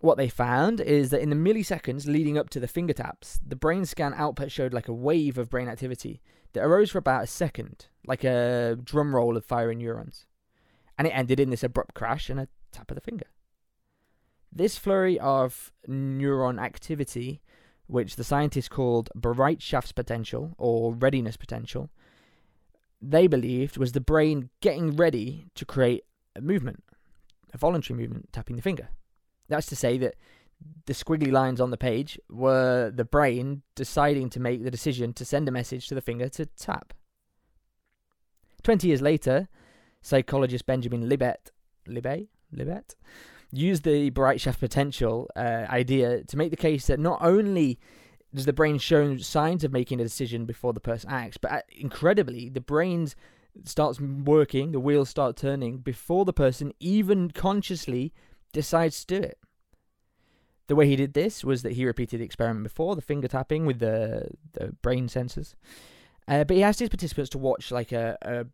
What 0.00 0.18
they 0.18 0.28
found 0.28 0.80
is 0.80 1.10
that 1.10 1.22
in 1.22 1.30
the 1.30 1.36
milliseconds 1.36 2.06
leading 2.06 2.36
up 2.36 2.50
to 2.50 2.60
the 2.60 2.68
finger 2.68 2.92
taps, 2.92 3.40
the 3.46 3.56
brain 3.56 3.86
scan 3.86 4.12
output 4.14 4.50
showed 4.50 4.74
like 4.74 4.88
a 4.88 4.92
wave 4.92 5.38
of 5.38 5.48
brain 5.48 5.68
activity 5.68 6.20
that 6.52 6.64
arose 6.64 6.90
for 6.90 6.98
about 6.98 7.24
a 7.24 7.26
second, 7.26 7.86
like 8.06 8.24
a 8.24 8.76
drum 8.82 9.14
roll 9.14 9.36
of 9.36 9.44
firing 9.44 9.78
neurons. 9.78 10.26
And 10.98 11.06
it 11.06 11.10
ended 11.10 11.40
in 11.40 11.50
this 11.50 11.62
abrupt 11.62 11.94
crash 11.94 12.28
and 12.28 12.40
a 12.40 12.48
tap 12.76 12.90
of 12.90 12.94
the 12.94 13.00
finger. 13.00 13.26
This 14.52 14.78
flurry 14.78 15.18
of 15.18 15.72
neuron 15.88 16.60
activity, 16.60 17.42
which 17.86 18.16
the 18.16 18.24
scientists 18.24 18.68
called 18.68 19.10
Bereitschaftspotential 19.16 20.54
or 20.58 20.94
readiness 20.94 21.36
potential, 21.36 21.90
they 23.02 23.26
believed 23.26 23.76
was 23.76 23.92
the 23.92 24.00
brain 24.00 24.50
getting 24.60 24.96
ready 24.96 25.46
to 25.54 25.64
create 25.64 26.04
a 26.34 26.40
movement, 26.40 26.82
a 27.52 27.58
voluntary 27.58 27.98
movement, 27.98 28.32
tapping 28.32 28.56
the 28.56 28.62
finger. 28.62 28.88
That's 29.48 29.66
to 29.66 29.76
say 29.76 29.98
that 29.98 30.14
the 30.86 30.94
squiggly 30.94 31.30
lines 31.30 31.60
on 31.60 31.70
the 31.70 31.76
page 31.76 32.18
were 32.30 32.90
the 32.90 33.04
brain 33.04 33.62
deciding 33.74 34.30
to 34.30 34.40
make 34.40 34.64
the 34.64 34.70
decision 34.70 35.12
to 35.14 35.24
send 35.24 35.48
a 35.48 35.52
message 35.52 35.88
to 35.88 35.94
the 35.94 36.00
finger 36.00 36.28
to 36.30 36.46
tap. 36.46 36.94
Twenty 38.62 38.88
years 38.88 39.02
later, 39.02 39.48
psychologist 40.00 40.66
Benjamin 40.66 41.08
Libet, 41.08 41.50
Libet, 41.86 42.28
Libet 42.54 42.94
used 43.52 43.84
the 43.84 44.10
Bereitschaft 44.10 44.58
potential 44.58 45.30
uh, 45.36 45.66
idea 45.68 46.24
to 46.24 46.36
make 46.36 46.50
the 46.50 46.56
case 46.56 46.86
that 46.86 46.98
not 46.98 47.18
only 47.22 47.78
does 48.34 48.44
the 48.44 48.52
brain 48.52 48.78
show 48.78 49.16
signs 49.18 49.64
of 49.64 49.72
making 49.72 50.00
a 50.00 50.04
decision 50.04 50.44
before 50.44 50.72
the 50.72 50.80
person 50.80 51.10
acts, 51.10 51.36
but 51.36 51.52
uh, 51.52 51.60
incredibly, 51.70 52.48
the 52.48 52.60
brain 52.60 53.08
starts 53.64 54.00
working, 54.00 54.72
the 54.72 54.80
wheels 54.80 55.08
start 55.08 55.36
turning 55.36 55.78
before 55.78 56.24
the 56.24 56.32
person 56.32 56.72
even 56.80 57.30
consciously 57.30 58.12
decides 58.52 59.04
to 59.04 59.20
do 59.20 59.26
it. 59.26 59.38
The 60.66 60.76
way 60.76 60.88
he 60.88 60.96
did 60.96 61.14
this 61.14 61.44
was 61.44 61.62
that 61.62 61.72
he 61.74 61.86
repeated 61.86 62.20
the 62.20 62.24
experiment 62.24 62.64
before, 62.64 62.96
the 62.96 63.02
finger 63.02 63.28
tapping 63.28 63.66
with 63.66 63.78
the 63.78 64.28
the 64.52 64.72
brain 64.82 65.06
sensors. 65.06 65.54
Uh, 66.26 66.42
but 66.42 66.56
he 66.56 66.62
asked 66.64 66.80
his 66.80 66.88
participants 66.88 67.30
to 67.30 67.38
watch 67.38 67.70
like 67.70 67.92
a, 67.92 68.18
a, 68.22 68.46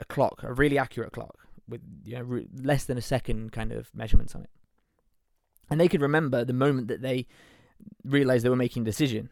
a 0.00 0.04
clock, 0.06 0.42
a 0.42 0.54
really 0.54 0.78
accurate 0.78 1.12
clock 1.12 1.47
with 1.68 1.82
you 2.04 2.18
know 2.18 2.44
less 2.62 2.84
than 2.84 2.98
a 2.98 3.02
second 3.02 3.52
kind 3.52 3.72
of 3.72 3.90
measurements 3.94 4.34
on 4.34 4.42
it. 4.42 4.50
And 5.70 5.80
they 5.80 5.88
could 5.88 6.00
remember 6.00 6.44
the 6.44 6.52
moment 6.52 6.88
that 6.88 7.02
they 7.02 7.26
realized 8.04 8.44
they 8.44 8.50
were 8.50 8.56
making 8.56 8.82
a 8.82 8.86
decision. 8.86 9.30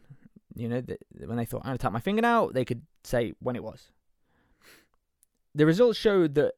You 0.55 0.69
know, 0.69 0.81
that 0.81 0.99
when 1.25 1.37
they 1.37 1.45
thought, 1.45 1.61
I'm 1.63 1.69
going 1.69 1.77
to 1.77 1.81
tap 1.81 1.91
my 1.91 1.99
finger 1.99 2.21
now, 2.21 2.49
they 2.49 2.65
could 2.65 2.83
say 3.03 3.33
when 3.39 3.55
it 3.55 3.63
was. 3.63 3.91
The 5.53 5.65
results 5.65 5.97
showed 5.97 6.35
that 6.35 6.53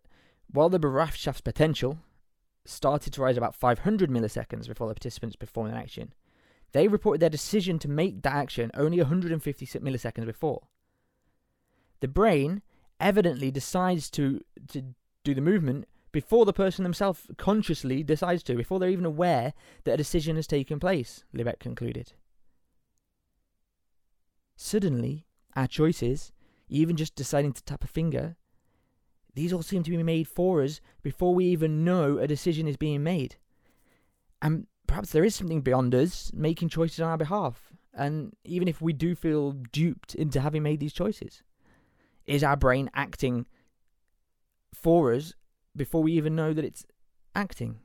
while 0.52 0.70
the 0.70 0.80
Bereitschaft's 0.80 1.42
potential 1.42 2.00
started 2.66 3.14
to 3.14 3.22
rise 3.22 3.38
about 3.38 3.56
500 3.56 4.10
milliseconds 4.10 4.68
before 4.68 4.88
the 4.88 4.94
participants 4.94 5.36
performed 5.36 5.72
an 5.72 5.78
action, 5.78 6.14
they 6.72 6.88
reported 6.88 7.20
their 7.20 7.30
decision 7.30 7.80
to 7.80 7.90
make 7.90 8.22
that 8.22 8.34
action 8.34 8.72
only 8.74 8.98
150 8.98 9.66
milliseconds 9.80 10.26
before. 10.26 10.68
The 12.00 12.08
brain 12.08 12.62
evidently 13.00 13.52
decides 13.52 14.10
to, 14.12 14.42
to 14.70 14.84
do 15.30 15.36
the 15.36 15.42
movement 15.42 15.88
before 16.12 16.46
the 16.46 16.54
person 16.54 16.84
themselves 16.84 17.28
consciously 17.38 18.04
decides 18.04 18.44
to, 18.44 18.56
before 18.56 18.80
they're 18.80 18.90
even 18.90 19.06
aware 19.06 19.54
that 19.84 19.94
a 19.94 19.98
decision 19.98 20.36
has 20.36 20.48
taken 20.48 20.80
place, 20.80 21.24
Libet 21.34 21.60
concluded. 21.60 22.14
Suddenly, 24.56 25.28
our 25.56 25.68
choices, 25.68 26.32
even 26.68 26.98
just 26.98 27.16
deciding 27.16 27.54
to 27.54 27.64
tap 27.64 27.84
a 27.84 27.88
finger, 27.88 28.36
these 29.36 29.54
all 29.54 29.62
seem 29.62 29.84
to 29.84 29.92
be 29.92 30.02
made 30.02 30.28
for 30.28 30.64
us 30.64 30.82
before 31.04 31.36
we 31.36 31.46
even 31.46 31.84
know 31.86 32.18
a 32.18 32.28
decision 32.28 32.68
is 32.68 32.76
being 32.76 33.04
made. 33.04 33.36
And 34.42 34.66
perhaps 34.88 35.12
there 35.12 35.24
is 35.24 35.36
something 35.36 35.62
beyond 35.62 35.94
us 35.94 36.32
making 36.34 36.70
choices 36.70 37.00
on 37.00 37.10
our 37.10 37.18
behalf. 37.18 37.72
And 37.94 38.34
even 38.44 38.68
if 38.68 38.82
we 38.82 38.94
do 38.94 39.14
feel 39.16 39.52
duped 39.52 40.16
into 40.16 40.42
having 40.42 40.64
made 40.64 40.80
these 40.80 40.94
choices, 40.94 41.44
is 42.26 42.44
our 42.44 42.58
brain 42.58 42.90
acting 42.94 43.46
for 44.74 45.14
us 45.14 45.34
before 45.76 46.04
we 46.04 46.14
even 46.14 46.36
know 46.36 46.54
that 46.54 46.66
it's 46.66 46.86
acting? 47.36 47.80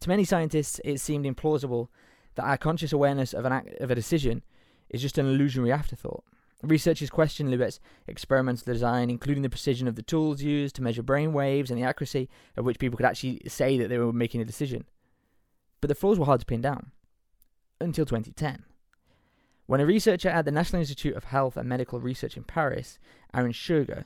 To 0.00 0.08
many 0.08 0.24
scientists, 0.24 0.80
it 0.84 0.98
seemed 0.98 1.24
implausible 1.24 1.88
that 2.34 2.44
our 2.44 2.56
conscious 2.56 2.92
awareness 2.92 3.32
of 3.32 3.44
an 3.44 3.52
act, 3.52 3.74
of 3.80 3.90
a 3.90 3.94
decision 3.94 4.42
is 4.90 5.00
just 5.02 5.18
an 5.18 5.26
illusionary 5.26 5.72
afterthought. 5.72 6.24
Researchers 6.62 7.10
questioned 7.10 7.50
Libet's 7.50 7.80
experimental 8.06 8.64
design, 8.64 9.10
including 9.10 9.42
the 9.42 9.50
precision 9.50 9.88
of 9.88 9.96
the 9.96 10.02
tools 10.02 10.42
used 10.42 10.76
to 10.76 10.82
measure 10.82 11.02
brain 11.02 11.32
waves 11.32 11.70
and 11.70 11.80
the 11.80 11.84
accuracy 11.84 12.28
at 12.56 12.62
which 12.62 12.78
people 12.78 12.96
could 12.96 13.06
actually 13.06 13.42
say 13.48 13.76
that 13.78 13.88
they 13.88 13.98
were 13.98 14.12
making 14.12 14.40
a 14.40 14.44
decision. 14.44 14.84
But 15.80 15.88
the 15.88 15.96
flaws 15.96 16.18
were 16.18 16.26
hard 16.26 16.40
to 16.40 16.46
pin 16.46 16.60
down. 16.60 16.92
Until 17.80 18.04
2010. 18.04 18.64
When 19.66 19.80
a 19.80 19.86
researcher 19.86 20.28
at 20.28 20.44
the 20.44 20.52
National 20.52 20.80
Institute 20.80 21.16
of 21.16 21.24
Health 21.24 21.56
and 21.56 21.68
Medical 21.68 22.00
Research 22.00 22.36
in 22.36 22.44
Paris, 22.44 23.00
Aaron 23.34 23.52
Schurger, 23.52 24.04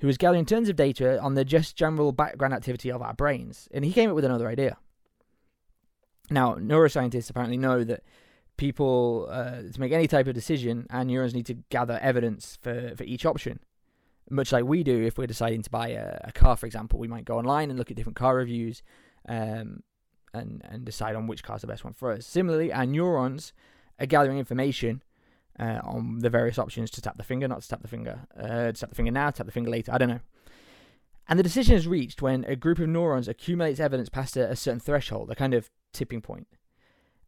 who 0.00 0.06
was 0.06 0.18
gathering 0.18 0.44
tons 0.44 0.68
of 0.68 0.76
data 0.76 1.20
on 1.20 1.34
the 1.34 1.44
just 1.44 1.76
general 1.76 2.12
background 2.12 2.54
activity 2.54 2.90
of 2.90 3.02
our 3.02 3.14
brains, 3.14 3.68
and 3.72 3.84
he 3.84 3.92
came 3.92 4.10
up 4.10 4.16
with 4.16 4.24
another 4.24 4.48
idea. 4.48 4.76
Now, 6.30 6.54
neuroscientists 6.54 7.30
apparently 7.30 7.58
know 7.58 7.84
that 7.84 8.02
people 8.56 9.28
uh, 9.30 9.62
to 9.72 9.80
make 9.80 9.92
any 9.92 10.06
type 10.06 10.26
of 10.26 10.34
decision, 10.34 10.86
our 10.90 11.04
neurons 11.04 11.34
need 11.34 11.46
to 11.46 11.54
gather 11.68 11.98
evidence 12.00 12.58
for, 12.62 12.94
for 12.96 13.04
each 13.04 13.26
option. 13.26 13.60
Much 14.30 14.52
like 14.52 14.64
we 14.64 14.82
do 14.82 15.02
if 15.02 15.18
we're 15.18 15.26
deciding 15.26 15.62
to 15.62 15.70
buy 15.70 15.88
a, 15.88 16.18
a 16.24 16.32
car, 16.32 16.56
for 16.56 16.66
example, 16.66 16.98
we 16.98 17.08
might 17.08 17.24
go 17.24 17.38
online 17.38 17.70
and 17.70 17.78
look 17.78 17.90
at 17.90 17.96
different 17.96 18.16
car 18.16 18.36
reviews 18.36 18.82
um, 19.28 19.82
and, 20.32 20.62
and 20.64 20.84
decide 20.84 21.16
on 21.16 21.26
which 21.26 21.42
car's 21.42 21.60
the 21.60 21.66
best 21.66 21.84
one 21.84 21.92
for 21.92 22.12
us. 22.12 22.26
Similarly, 22.26 22.72
our 22.72 22.86
neurons 22.86 23.52
are 23.98 24.06
gathering 24.06 24.38
information 24.38 25.02
uh, 25.58 25.80
on 25.84 26.20
the 26.20 26.30
various 26.30 26.58
options 26.58 26.90
to 26.90 27.02
tap 27.02 27.16
the 27.16 27.24
finger, 27.24 27.48
not 27.48 27.62
to 27.62 27.68
tap 27.68 27.82
the 27.82 27.88
finger, 27.88 28.20
uh, 28.38 28.66
to 28.66 28.72
tap 28.72 28.88
the 28.88 28.94
finger 28.94 29.12
now, 29.12 29.30
tap 29.30 29.46
the 29.46 29.52
finger 29.52 29.70
later, 29.70 29.92
I 29.92 29.98
don't 29.98 30.08
know. 30.08 30.20
And 31.28 31.38
the 31.38 31.44
decision 31.44 31.76
is 31.76 31.86
reached 31.86 32.20
when 32.20 32.44
a 32.44 32.56
group 32.56 32.78
of 32.78 32.88
neurons 32.88 33.28
accumulates 33.28 33.80
evidence 33.80 34.08
past 34.08 34.36
a, 34.36 34.50
a 34.50 34.56
certain 34.56 34.80
threshold, 34.80 35.30
a 35.30 35.34
kind 35.34 35.54
of 35.54 35.70
tipping 35.92 36.20
point. 36.20 36.48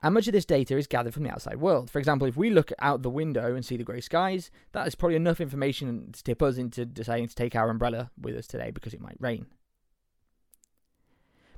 And 0.02 0.12
much 0.12 0.26
of 0.26 0.35
this 0.35 0.45
data 0.45 0.76
is 0.76 0.87
gathered 0.87 1.14
from 1.14 1.23
the 1.23 1.31
outside 1.31 1.57
world. 1.57 1.90
For 1.90 1.99
example, 1.99 2.28
if 2.28 2.37
we 2.37 2.50
look 2.50 2.73
out 2.81 3.02
the 3.02 3.09
window 3.09 3.54
and 3.54 3.64
see 3.64 3.78
the 3.78 3.85
grey 3.85 4.02
skies, 4.02 4.50
that 4.73 4.87
is 4.87 4.95
probably 4.95 5.16
enough 5.16 5.40
information 5.40 6.12
to 6.12 6.23
tip 6.23 6.43
us 6.43 6.59
into 6.59 6.85
deciding 6.85 7.28
to 7.28 7.35
take 7.35 7.54
our 7.54 7.71
umbrella 7.71 8.11
with 8.21 8.37
us 8.37 8.47
today 8.47 8.71
because 8.71 8.93
it 8.93 9.00
might 9.00 9.16
rain. 9.19 9.47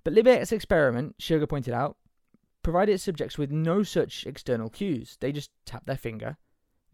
But 0.04 0.12
Libet's 0.12 0.52
experiment, 0.52 1.18
Schurger 1.18 1.48
pointed 1.48 1.74
out, 1.74 1.96
provided 2.62 3.00
subjects 3.00 3.36
with 3.36 3.50
no 3.50 3.82
such 3.82 4.24
external 4.24 4.70
cues. 4.70 5.16
They 5.18 5.32
just 5.32 5.50
tapped 5.64 5.86
their 5.86 5.96
finger 5.96 6.36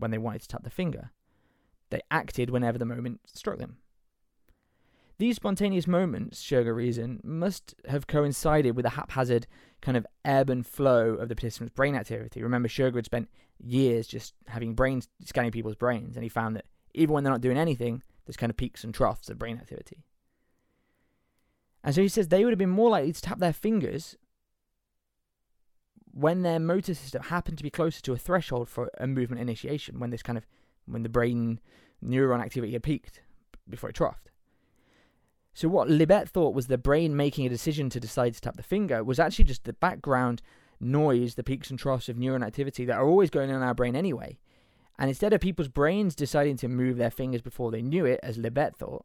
when 0.02 0.10
they 0.10 0.18
wanted 0.18 0.42
to 0.42 0.48
tap 0.48 0.64
the 0.64 0.70
finger. 0.70 1.12
They 1.90 2.02
acted 2.10 2.50
whenever 2.50 2.76
the 2.76 2.84
moment 2.84 3.20
struck 3.26 3.58
them. 3.58 3.78
These 5.18 5.36
spontaneous 5.36 5.86
moments, 5.86 6.42
Schurger 6.42 6.74
reasoned, 6.74 7.20
must 7.22 7.74
have 7.86 8.06
coincided 8.06 8.74
with 8.74 8.86
a 8.86 8.90
haphazard 8.90 9.46
kind 9.80 9.96
of 9.96 10.06
ebb 10.24 10.50
and 10.50 10.66
flow 10.66 11.14
of 11.14 11.28
the 11.28 11.36
participants' 11.36 11.74
brain 11.74 11.94
activity. 11.94 12.42
Remember, 12.42 12.68
Schurger 12.68 12.96
had 12.96 13.04
spent 13.04 13.28
years 13.58 14.06
just 14.06 14.34
having 14.48 14.74
brain 14.74 15.02
scanning 15.24 15.52
people's 15.52 15.76
brains, 15.76 16.16
and 16.16 16.24
he 16.24 16.28
found 16.28 16.56
that 16.56 16.64
even 16.94 17.14
when 17.14 17.22
they're 17.24 17.32
not 17.32 17.40
doing 17.40 17.58
anything, 17.58 18.02
there's 18.26 18.36
kind 18.36 18.50
of 18.50 18.56
peaks 18.56 18.84
and 18.84 18.92
troughs 18.92 19.30
of 19.30 19.38
brain 19.38 19.58
activity. 19.58 20.04
And 21.84 21.94
so 21.94 22.02
he 22.02 22.08
says 22.08 22.28
they 22.28 22.44
would 22.44 22.52
have 22.52 22.58
been 22.58 22.70
more 22.70 22.90
likely 22.90 23.12
to 23.12 23.22
tap 23.22 23.38
their 23.38 23.52
fingers 23.52 24.16
when 26.12 26.42
their 26.42 26.60
motor 26.60 26.94
system 26.94 27.22
happened 27.22 27.58
to 27.58 27.64
be 27.64 27.70
closer 27.70 28.00
to 28.02 28.12
a 28.12 28.18
threshold 28.18 28.68
for 28.68 28.90
a 28.98 29.06
movement 29.06 29.40
initiation, 29.40 29.98
when 29.98 30.10
this 30.10 30.22
kind 30.22 30.38
of 30.38 30.46
when 30.86 31.02
the 31.02 31.08
brain 31.08 31.60
neuron 32.04 32.42
activity 32.42 32.72
had 32.72 32.82
peaked 32.82 33.20
before 33.68 33.90
it 33.90 33.96
troughed. 33.96 34.30
So 35.54 35.68
what 35.68 35.88
Libet 35.88 36.28
thought 36.28 36.54
was 36.54 36.66
the 36.66 36.78
brain 36.78 37.14
making 37.14 37.46
a 37.46 37.50
decision 37.50 37.90
to 37.90 38.00
decide 38.00 38.34
to 38.34 38.40
tap 38.40 38.56
the 38.56 38.62
finger 38.62 39.04
was 39.04 39.18
actually 39.18 39.44
just 39.44 39.64
the 39.64 39.74
background 39.74 40.42
noise, 40.80 41.34
the 41.34 41.44
peaks 41.44 41.70
and 41.70 41.78
troughs 41.78 42.08
of 42.08 42.16
neuron 42.16 42.44
activity 42.44 42.84
that 42.84 42.96
are 42.96 43.06
always 43.06 43.30
going 43.30 43.50
on 43.50 43.56
in 43.56 43.62
our 43.62 43.74
brain 43.74 43.94
anyway. 43.94 44.38
And 44.98 45.08
instead 45.08 45.32
of 45.32 45.40
people's 45.40 45.68
brains 45.68 46.14
deciding 46.14 46.56
to 46.58 46.68
move 46.68 46.96
their 46.96 47.10
fingers 47.10 47.42
before 47.42 47.70
they 47.70 47.82
knew 47.82 48.04
it, 48.04 48.20
as 48.22 48.38
Libet 48.38 48.76
thought, 48.76 49.04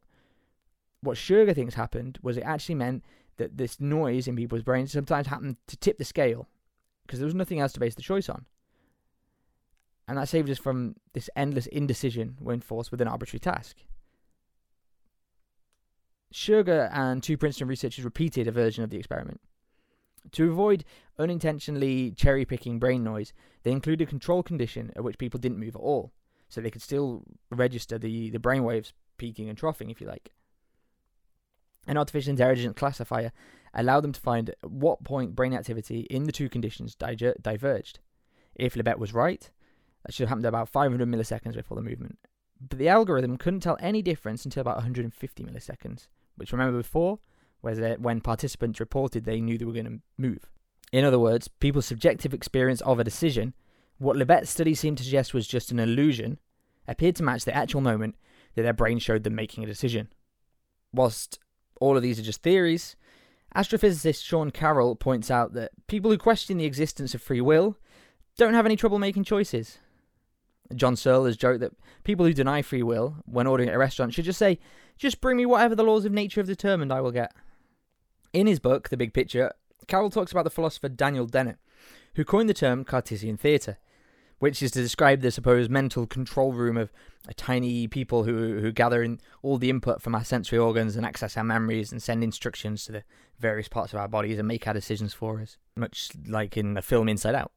what 1.02 1.18
Schurger 1.18 1.54
thinks 1.54 1.76
happened 1.76 2.18
was 2.22 2.38
it 2.38 2.42
actually 2.42 2.76
meant 2.76 3.04
that 3.38 3.58
this 3.58 3.80
noise 3.80 4.28
in 4.28 4.36
people's 4.36 4.64
brains 4.64 4.92
sometimes 4.92 5.28
happened 5.28 5.58
to 5.68 5.78
tip 5.78 5.98
the 5.98 6.06
scale 6.06 6.48
because 7.08 7.20
there 7.20 7.26
was 7.26 7.34
nothing 7.34 7.60
else 7.60 7.74
to 7.74 7.80
base 7.80 7.96
the 7.96 8.02
choice 8.02 8.30
on. 8.30 8.46
And 10.08 10.18
that 10.18 10.30
saved 10.30 10.50
us 10.50 10.58
from 10.58 10.96
this 11.14 11.30
endless 11.36 11.68
indecision 11.68 12.38
when 12.40 12.62
forced 12.62 12.92
with 12.92 13.02
an 13.02 13.08
arbitrary 13.08 13.40
task. 13.40 13.78
Schurger 16.34 16.90
and 16.94 17.24
two 17.24 17.38
Princeton 17.38 17.68
researchers 17.68 18.06
repeated 18.06 18.48
a 18.48 18.52
version 18.52 18.84
of 18.84 18.90
the 18.90 18.98
experiment. 18.98 19.42
To 20.34 20.52
avoid 20.52 20.84
unintentionally 21.18 22.12
cherry 22.12 22.46
picking 22.46 22.80
brain 22.80 23.04
noise, 23.04 23.34
they 23.64 23.72
included 23.72 24.08
a 24.08 24.10
control 24.10 24.44
condition 24.44 24.92
at 24.96 25.04
which 25.04 25.18
people 25.18 25.40
didn't 25.40 25.60
move 25.60 25.76
at 25.76 25.82
all, 25.82 26.12
so 26.50 26.60
they 26.60 26.70
could 26.70 26.82
still 26.82 27.24
register 27.50 27.98
the, 27.98 28.30
the 28.30 28.40
brain 28.40 28.64
waves 28.64 28.94
peaking 29.18 29.50
and 29.50 29.58
troughing, 29.58 29.90
if 29.90 30.02
you 30.02 30.08
like. 30.08 30.32
An 31.88 31.98
artificial 31.98 32.32
intelligence 32.32 32.78
classifier 32.78 33.32
allowed 33.74 34.02
them 34.02 34.14
to 34.14 34.20
find 34.20 34.50
at 34.50 34.58
what 34.70 35.04
point 35.04 35.36
brain 35.36 35.54
activity 35.54 36.02
in 36.10 36.24
the 36.24 36.32
two 36.32 36.50
conditions 36.50 36.96
diger- 36.96 37.42
diverged. 37.42 38.00
If 38.56 38.76
Libet 38.76 38.98
was 38.98 39.14
right, 39.14 39.50
that 40.06 40.14
should 40.14 40.24
have 40.24 40.30
happened 40.30 40.46
about 40.46 40.70
500 40.70 41.08
milliseconds 41.08 41.56
before 41.56 41.76
the 41.76 41.84
movement. 41.84 42.18
But 42.60 42.80
the 42.80 42.90
algorithm 42.90 43.38
couldn't 43.38 43.60
tell 43.60 43.78
any 43.80 44.02
difference 44.02 44.46
until 44.46 44.62
about 44.62 44.78
150 44.78 45.44
milliseconds, 45.44 46.08
which 46.36 46.52
remember 46.52 46.78
before, 46.78 47.20
was 47.62 47.80
when 48.00 48.22
participants 48.22 48.80
reported 48.80 49.26
they 49.26 49.42
knew 49.42 49.58
they 49.58 49.66
were 49.66 49.74
going 49.74 49.86
to 49.86 50.00
move. 50.18 50.50
In 50.92 51.04
other 51.04 51.20
words, 51.20 51.48
people's 51.48 51.86
subjective 51.86 52.34
experience 52.34 52.82
of 52.82 53.00
a 53.00 53.04
decision, 53.04 53.54
what 53.98 54.16
Libet's 54.16 54.50
study 54.50 54.74
seemed 54.74 54.98
to 55.00 55.04
suggest 55.04 55.34
was 55.34 55.48
just 55.48 55.72
an 55.72 55.80
illusion, 55.80 56.40
appeared 56.88 57.16
to 57.18 57.24
match 57.24 57.46
the 57.46 57.56
actual 57.56 57.82
moment 57.82 58.16
that 58.56 58.62
their 58.64 58.74
brain 58.74 59.00
showed 59.00 59.24
them 59.24 59.36
making 59.36 59.64
a 59.64 59.68
decision. 59.68 60.08
Whilst 60.94 61.40
all 61.82 61.98
of 61.98 62.04
these 62.04 62.20
are 62.20 62.24
just 62.24 62.42
theories, 62.42 62.96
astrophysicist 63.58 64.24
Sean 64.24 64.52
Carroll 64.52 64.96
points 64.96 65.32
out 65.32 65.54
that 65.54 65.72
people 65.88 66.12
who 66.12 66.18
question 66.18 66.58
the 66.58 66.66
existence 66.66 67.16
of 67.16 67.22
free 67.22 67.42
will 67.42 67.78
don't 68.38 68.54
have 68.54 68.68
any 68.68 68.76
trouble 68.76 69.00
making 69.00 69.24
choices. 69.24 69.80
John 70.76 70.96
Searle 70.96 71.26
has 71.26 71.38
joked 71.38 71.62
that 71.62 71.74
people 72.04 72.26
who 72.26 72.34
deny 72.34 72.62
free 72.62 72.84
will 72.84 73.16
when 73.26 73.48
ordering 73.48 73.70
at 73.70 73.76
a 73.76 73.80
restaurant 73.80 74.14
should 74.14 74.26
just 74.26 74.38
say, 74.38 74.60
just 74.98 75.22
bring 75.22 75.38
me 75.38 75.46
whatever 75.46 75.76
the 75.76 75.84
laws 75.84 76.06
of 76.06 76.12
nature 76.12 76.40
have 76.40 76.48
determined 76.48 76.94
I 76.94 77.02
will 77.02 77.12
get. 77.12 77.34
In 78.34 78.46
his 78.46 78.60
book, 78.60 78.90
The 78.90 78.98
Big 78.98 79.14
Picture, 79.14 79.54
Carroll 79.88 80.10
talks 80.10 80.32
about 80.32 80.44
the 80.44 80.52
philosopher 80.52 80.90
Daniel 80.90 81.26
Dennett, 81.26 81.58
who 82.16 82.26
coined 82.26 82.50
the 82.50 82.54
term 82.54 82.84
Cartesian 82.84 83.38
theatre, 83.38 83.78
which 84.40 84.62
is 84.62 84.72
to 84.72 84.82
describe 84.82 85.22
the 85.22 85.32
supposed 85.32 85.72
mental 85.72 86.06
control 86.06 86.54
room 86.54 86.78
of 86.78 86.92
a 87.28 87.34
tiny 87.34 87.88
people 87.88 88.24
who, 88.24 88.60
who 88.60 88.72
gather 88.72 89.02
in 89.04 89.20
all 89.42 89.58
the 89.58 89.70
input 89.70 90.02
from 90.02 90.16
our 90.16 90.24
sensory 90.24 90.60
organs 90.60 90.96
and 90.96 91.06
access 91.06 91.36
our 91.36 91.44
memories 91.44 91.92
and 91.92 92.02
send 92.02 92.24
instructions 92.24 92.86
to 92.86 92.92
the 92.92 93.04
various 93.40 93.68
parts 93.68 93.94
of 93.94 94.00
our 94.00 94.08
bodies 94.08 94.38
and 94.38 94.48
make 94.48 94.68
our 94.68 94.74
decisions 94.74 95.14
for 95.14 95.42
us, 95.42 95.58
much 95.76 96.12
like 96.28 96.56
in 96.56 96.74
the 96.74 96.82
film 96.82 97.10
Inside 97.10 97.36
Out. 97.36 97.52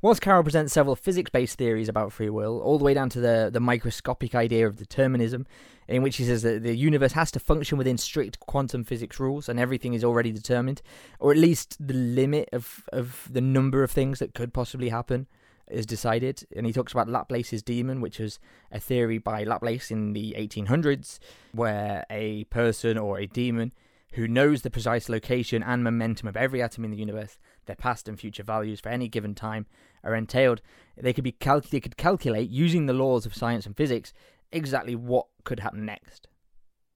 Whilst 0.00 0.20
Carroll 0.20 0.44
presents 0.44 0.72
several 0.72 0.94
physics 0.94 1.30
based 1.30 1.58
theories 1.58 1.88
about 1.88 2.12
free 2.12 2.30
will, 2.30 2.60
all 2.60 2.78
the 2.78 2.84
way 2.84 2.94
down 2.94 3.08
to 3.10 3.20
the, 3.20 3.50
the 3.52 3.60
microscopic 3.60 4.34
idea 4.34 4.66
of 4.66 4.76
determinism, 4.76 5.46
in 5.88 6.02
which 6.02 6.18
he 6.18 6.24
says 6.24 6.42
that 6.42 6.62
the 6.62 6.76
universe 6.76 7.12
has 7.12 7.32
to 7.32 7.40
function 7.40 7.78
within 7.78 7.98
strict 7.98 8.38
quantum 8.40 8.84
physics 8.84 9.18
rules 9.18 9.48
and 9.48 9.58
everything 9.58 9.94
is 9.94 10.04
already 10.04 10.30
determined, 10.30 10.82
or 11.18 11.32
at 11.32 11.38
least 11.38 11.76
the 11.84 11.94
limit 11.94 12.48
of, 12.52 12.84
of 12.92 13.28
the 13.30 13.40
number 13.40 13.82
of 13.82 13.90
things 13.90 14.20
that 14.20 14.34
could 14.34 14.52
possibly 14.52 14.90
happen 14.90 15.26
is 15.70 15.86
decided. 15.86 16.46
And 16.54 16.66
he 16.66 16.72
talks 16.72 16.92
about 16.92 17.08
Laplace's 17.08 17.62
demon, 17.62 18.00
which 18.00 18.18
was 18.18 18.38
a 18.70 18.80
theory 18.80 19.18
by 19.18 19.44
Laplace 19.44 19.90
in 19.90 20.12
the 20.12 20.34
1800s, 20.38 21.18
where 21.52 22.04
a 22.10 22.44
person 22.44 22.98
or 22.98 23.18
a 23.18 23.26
demon 23.26 23.72
who 24.12 24.26
knows 24.26 24.62
the 24.62 24.70
precise 24.70 25.08
location 25.08 25.62
and 25.62 25.84
momentum 25.84 26.28
of 26.28 26.36
every 26.36 26.62
atom 26.62 26.84
in 26.84 26.90
the 26.90 26.96
universe, 26.96 27.38
their 27.66 27.76
past 27.76 28.08
and 28.08 28.18
future 28.18 28.42
values 28.42 28.80
for 28.80 28.88
any 28.88 29.08
given 29.08 29.34
time, 29.34 29.66
are 30.02 30.14
entailed. 30.14 30.62
They 30.96 31.12
could 31.12 31.24
be 31.24 31.32
cal- 31.32 31.60
they 31.60 31.80
could 31.80 31.96
calculate 31.96 32.48
using 32.48 32.86
the 32.86 32.94
laws 32.94 33.26
of 33.26 33.34
science 33.34 33.66
and 33.66 33.76
physics 33.76 34.12
exactly 34.50 34.94
what 34.94 35.26
could 35.44 35.60
happen 35.60 35.84
next. 35.84 36.26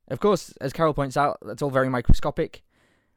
Of 0.09 0.21
course, 0.21 0.55
as 0.61 0.73
Carroll 0.73 0.95
points 0.95 1.17
out, 1.17 1.39
that's 1.43 1.63
all 1.63 1.71
very 1.71 1.89
microscopic. 1.89 2.63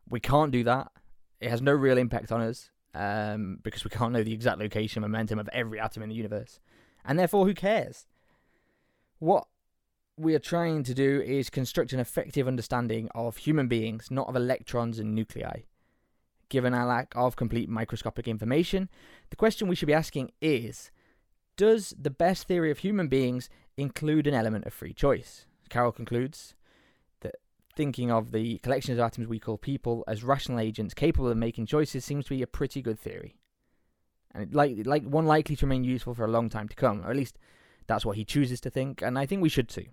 We 0.09 0.19
can't 0.19 0.51
do 0.51 0.63
that. 0.65 0.91
It 1.39 1.49
has 1.49 1.61
no 1.61 1.71
real 1.71 1.97
impact 1.97 2.31
on 2.31 2.41
us 2.41 2.69
um, 2.95 3.59
because 3.61 3.83
we 3.83 3.89
can't 3.91 4.13
know 4.13 4.23
the 4.23 4.33
exact 4.33 4.59
location 4.59 5.01
momentum 5.01 5.37
of 5.37 5.49
every 5.49 5.79
atom 5.79 6.03
in 6.03 6.09
the 6.09 6.15
universe. 6.15 6.59
And 7.03 7.19
therefore, 7.19 7.45
who 7.45 7.53
cares? 7.53 8.07
What 9.19 9.47
we 10.17 10.33
are 10.33 10.39
trying 10.39 10.83
to 10.83 10.93
do 10.93 11.21
is 11.21 11.49
construct 11.49 11.93
an 11.93 11.99
effective 11.99 12.47
understanding 12.47 13.09
of 13.13 13.37
human 13.37 13.67
beings, 13.67 14.09
not 14.09 14.27
of 14.27 14.35
electrons 14.35 14.97
and 14.97 15.13
nuclei. 15.13 15.63
Given 16.47 16.73
our 16.73 16.85
lack 16.85 17.11
of 17.15 17.35
complete 17.35 17.69
microscopic 17.69 18.27
information, 18.27 18.89
the 19.29 19.35
question 19.35 19.67
we 19.67 19.75
should 19.75 19.87
be 19.87 19.93
asking 19.93 20.31
is 20.41 20.91
Does 21.57 21.93
the 21.99 22.09
best 22.09 22.47
theory 22.47 22.71
of 22.71 22.79
human 22.79 23.07
beings 23.07 23.49
include 23.77 24.25
an 24.25 24.33
element 24.33 24.65
of 24.65 24.73
free 24.73 24.93
choice? 24.93 25.47
Carroll 25.69 25.91
concludes 25.91 26.55
thinking 27.75 28.11
of 28.11 28.31
the 28.31 28.57
collections 28.59 28.97
of 28.97 29.05
atoms 29.05 29.27
we 29.27 29.39
call 29.39 29.57
people 29.57 30.03
as 30.07 30.23
rational 30.23 30.59
agents 30.59 30.93
capable 30.93 31.29
of 31.29 31.37
making 31.37 31.65
choices 31.65 32.05
seems 32.05 32.25
to 32.25 32.29
be 32.29 32.41
a 32.41 32.47
pretty 32.47 32.81
good 32.81 32.99
theory. 32.99 33.35
And 34.33 34.53
like, 34.53 34.85
like 34.85 35.03
one 35.03 35.25
likely 35.25 35.55
to 35.55 35.65
remain 35.65 35.83
useful 35.83 36.13
for 36.13 36.25
a 36.25 36.31
long 36.31 36.49
time 36.49 36.67
to 36.69 36.75
come, 36.75 37.01
or 37.05 37.11
at 37.11 37.15
least 37.15 37.37
that's 37.87 38.05
what 38.05 38.17
he 38.17 38.25
chooses 38.25 38.59
to 38.61 38.69
think, 38.69 39.01
and 39.01 39.17
I 39.17 39.25
think 39.25 39.41
we 39.41 39.49
should 39.49 39.69
too. 39.69 39.85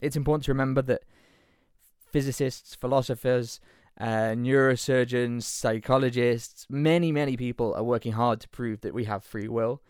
It's 0.00 0.16
important 0.16 0.44
to 0.46 0.50
remember 0.50 0.82
that 0.82 1.02
physicists, 2.10 2.74
philosophers, 2.74 3.60
uh, 4.00 4.34
neurosurgeons, 4.34 5.42
psychologists, 5.42 6.66
many, 6.68 7.12
many 7.12 7.36
people 7.36 7.74
are 7.74 7.84
working 7.84 8.12
hard 8.12 8.40
to 8.40 8.48
prove 8.48 8.80
that 8.80 8.94
we 8.94 9.04
have 9.04 9.22
free 9.22 9.48
will. 9.48 9.82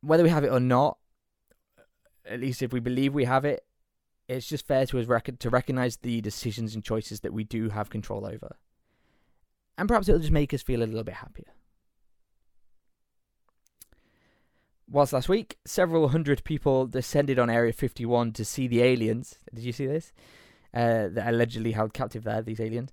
Whether 0.00 0.22
we 0.22 0.30
have 0.30 0.44
it 0.44 0.52
or 0.52 0.60
not, 0.60 0.98
at 2.24 2.40
least 2.40 2.62
if 2.62 2.72
we 2.72 2.80
believe 2.80 3.12
we 3.12 3.24
have 3.24 3.44
it, 3.44 3.64
it's 4.28 4.48
just 4.48 4.66
fair 4.66 4.86
to 4.86 5.04
to 5.04 5.50
recognize 5.50 5.96
the 5.98 6.20
decisions 6.20 6.74
and 6.74 6.84
choices 6.84 7.20
that 7.20 7.32
we 7.32 7.44
do 7.44 7.68
have 7.70 7.90
control 7.90 8.26
over. 8.26 8.56
And 9.76 9.88
perhaps 9.88 10.08
it'll 10.08 10.20
just 10.20 10.32
make 10.32 10.54
us 10.54 10.62
feel 10.62 10.82
a 10.82 10.86
little 10.86 11.04
bit 11.04 11.16
happier. 11.16 11.52
Whilst 14.88 15.12
last 15.12 15.28
week, 15.28 15.58
several 15.64 16.08
hundred 16.08 16.44
people 16.44 16.86
descended 16.86 17.38
on 17.38 17.50
Area 17.50 17.72
51 17.72 18.32
to 18.32 18.44
see 18.44 18.68
the 18.68 18.82
aliens. 18.82 19.38
Did 19.52 19.64
you 19.64 19.72
see 19.72 19.86
this? 19.86 20.12
Uh, 20.72 21.08
that 21.08 21.28
allegedly 21.28 21.72
held 21.72 21.94
captive 21.94 22.24
there, 22.24 22.42
these 22.42 22.60
aliens. 22.60 22.90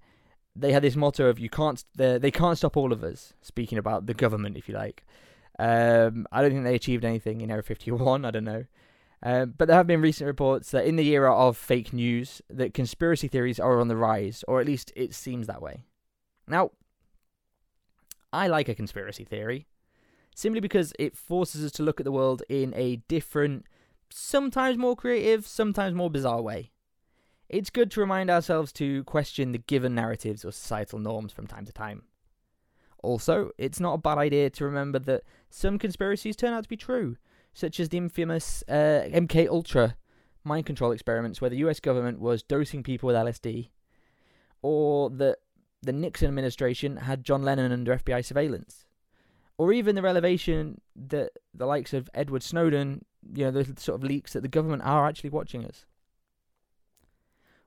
They 0.55 0.71
had 0.71 0.83
this 0.83 0.95
motto 0.95 1.27
of 1.27 1.39
"You 1.39 1.49
can't, 1.49 1.83
they 1.95 2.31
can't 2.31 2.57
stop 2.57 2.77
all 2.77 2.91
of 2.91 3.03
us." 3.03 3.33
Speaking 3.41 3.77
about 3.77 4.05
the 4.05 4.13
government, 4.13 4.57
if 4.57 4.67
you 4.67 4.75
like. 4.75 5.05
Um, 5.59 6.27
I 6.31 6.41
don't 6.41 6.51
think 6.51 6.63
they 6.63 6.75
achieved 6.75 7.05
anything 7.05 7.41
in 7.41 7.51
Area 7.51 7.63
51. 7.63 8.25
I 8.25 8.31
don't 8.31 8.43
know. 8.43 8.65
Uh, 9.23 9.45
but 9.45 9.67
there 9.67 9.77
have 9.77 9.87
been 9.87 10.01
recent 10.01 10.25
reports 10.25 10.71
that 10.71 10.85
in 10.85 10.95
the 10.95 11.07
era 11.09 11.33
of 11.33 11.55
fake 11.55 11.93
news, 11.93 12.41
that 12.49 12.73
conspiracy 12.73 13.27
theories 13.27 13.59
are 13.59 13.79
on 13.79 13.87
the 13.87 13.95
rise, 13.95 14.43
or 14.47 14.59
at 14.59 14.65
least 14.65 14.91
it 14.95 15.13
seems 15.13 15.47
that 15.47 15.61
way. 15.61 15.83
Now, 16.47 16.71
I 18.33 18.47
like 18.47 18.67
a 18.67 18.75
conspiracy 18.75 19.23
theory 19.23 19.67
simply 20.33 20.59
because 20.59 20.93
it 20.97 21.15
forces 21.15 21.63
us 21.63 21.71
to 21.73 21.83
look 21.83 21.99
at 21.99 22.05
the 22.05 22.11
world 22.11 22.41
in 22.49 22.73
a 22.75 22.97
different, 23.07 23.65
sometimes 24.09 24.77
more 24.77 24.95
creative, 24.95 25.45
sometimes 25.45 25.93
more 25.93 26.09
bizarre 26.09 26.41
way. 26.41 26.71
It's 27.49 27.69
good 27.69 27.91
to 27.91 27.99
remind 27.99 28.29
ourselves 28.29 28.71
to 28.73 29.03
question 29.03 29.51
the 29.51 29.57
given 29.57 29.93
narratives 29.93 30.45
or 30.45 30.51
societal 30.51 30.99
norms 30.99 31.33
from 31.33 31.47
time 31.47 31.65
to 31.65 31.73
time. 31.73 32.03
Also, 33.03 33.51
it's 33.57 33.79
not 33.79 33.95
a 33.95 33.97
bad 33.97 34.17
idea 34.17 34.49
to 34.49 34.65
remember 34.65 34.99
that 34.99 35.23
some 35.49 35.77
conspiracies 35.77 36.35
turn 36.35 36.53
out 36.53 36.63
to 36.63 36.69
be 36.69 36.77
true, 36.77 37.17
such 37.53 37.79
as 37.79 37.89
the 37.89 37.97
infamous 37.97 38.63
uh, 38.67 39.07
MK 39.13 39.47
Ultra 39.47 39.95
mind 40.43 40.65
control 40.65 40.91
experiments 40.91 41.39
where 41.39 41.49
the 41.49 41.57
US 41.57 41.79
government 41.79 42.19
was 42.19 42.41
dosing 42.43 42.83
people 42.83 43.07
with 43.07 43.15
LSD, 43.15 43.69
or 44.61 45.09
that 45.11 45.37
the 45.81 45.93
Nixon 45.93 46.27
administration 46.27 46.97
had 46.97 47.23
John 47.23 47.43
Lennon 47.43 47.71
under 47.71 47.97
FBI 47.97 48.23
surveillance 48.23 48.85
or 49.61 49.71
even 49.71 49.93
the 49.93 50.01
revelation 50.01 50.81
that 50.95 51.33
the 51.53 51.67
likes 51.67 51.93
of 51.93 52.09
Edward 52.15 52.41
Snowden, 52.41 53.05
you 53.31 53.45
know, 53.45 53.51
the 53.51 53.79
sort 53.79 53.95
of 53.95 54.03
leaks 54.03 54.33
that 54.33 54.41
the 54.41 54.47
government 54.47 54.81
are 54.83 55.07
actually 55.07 55.29
watching 55.29 55.63
us. 55.63 55.85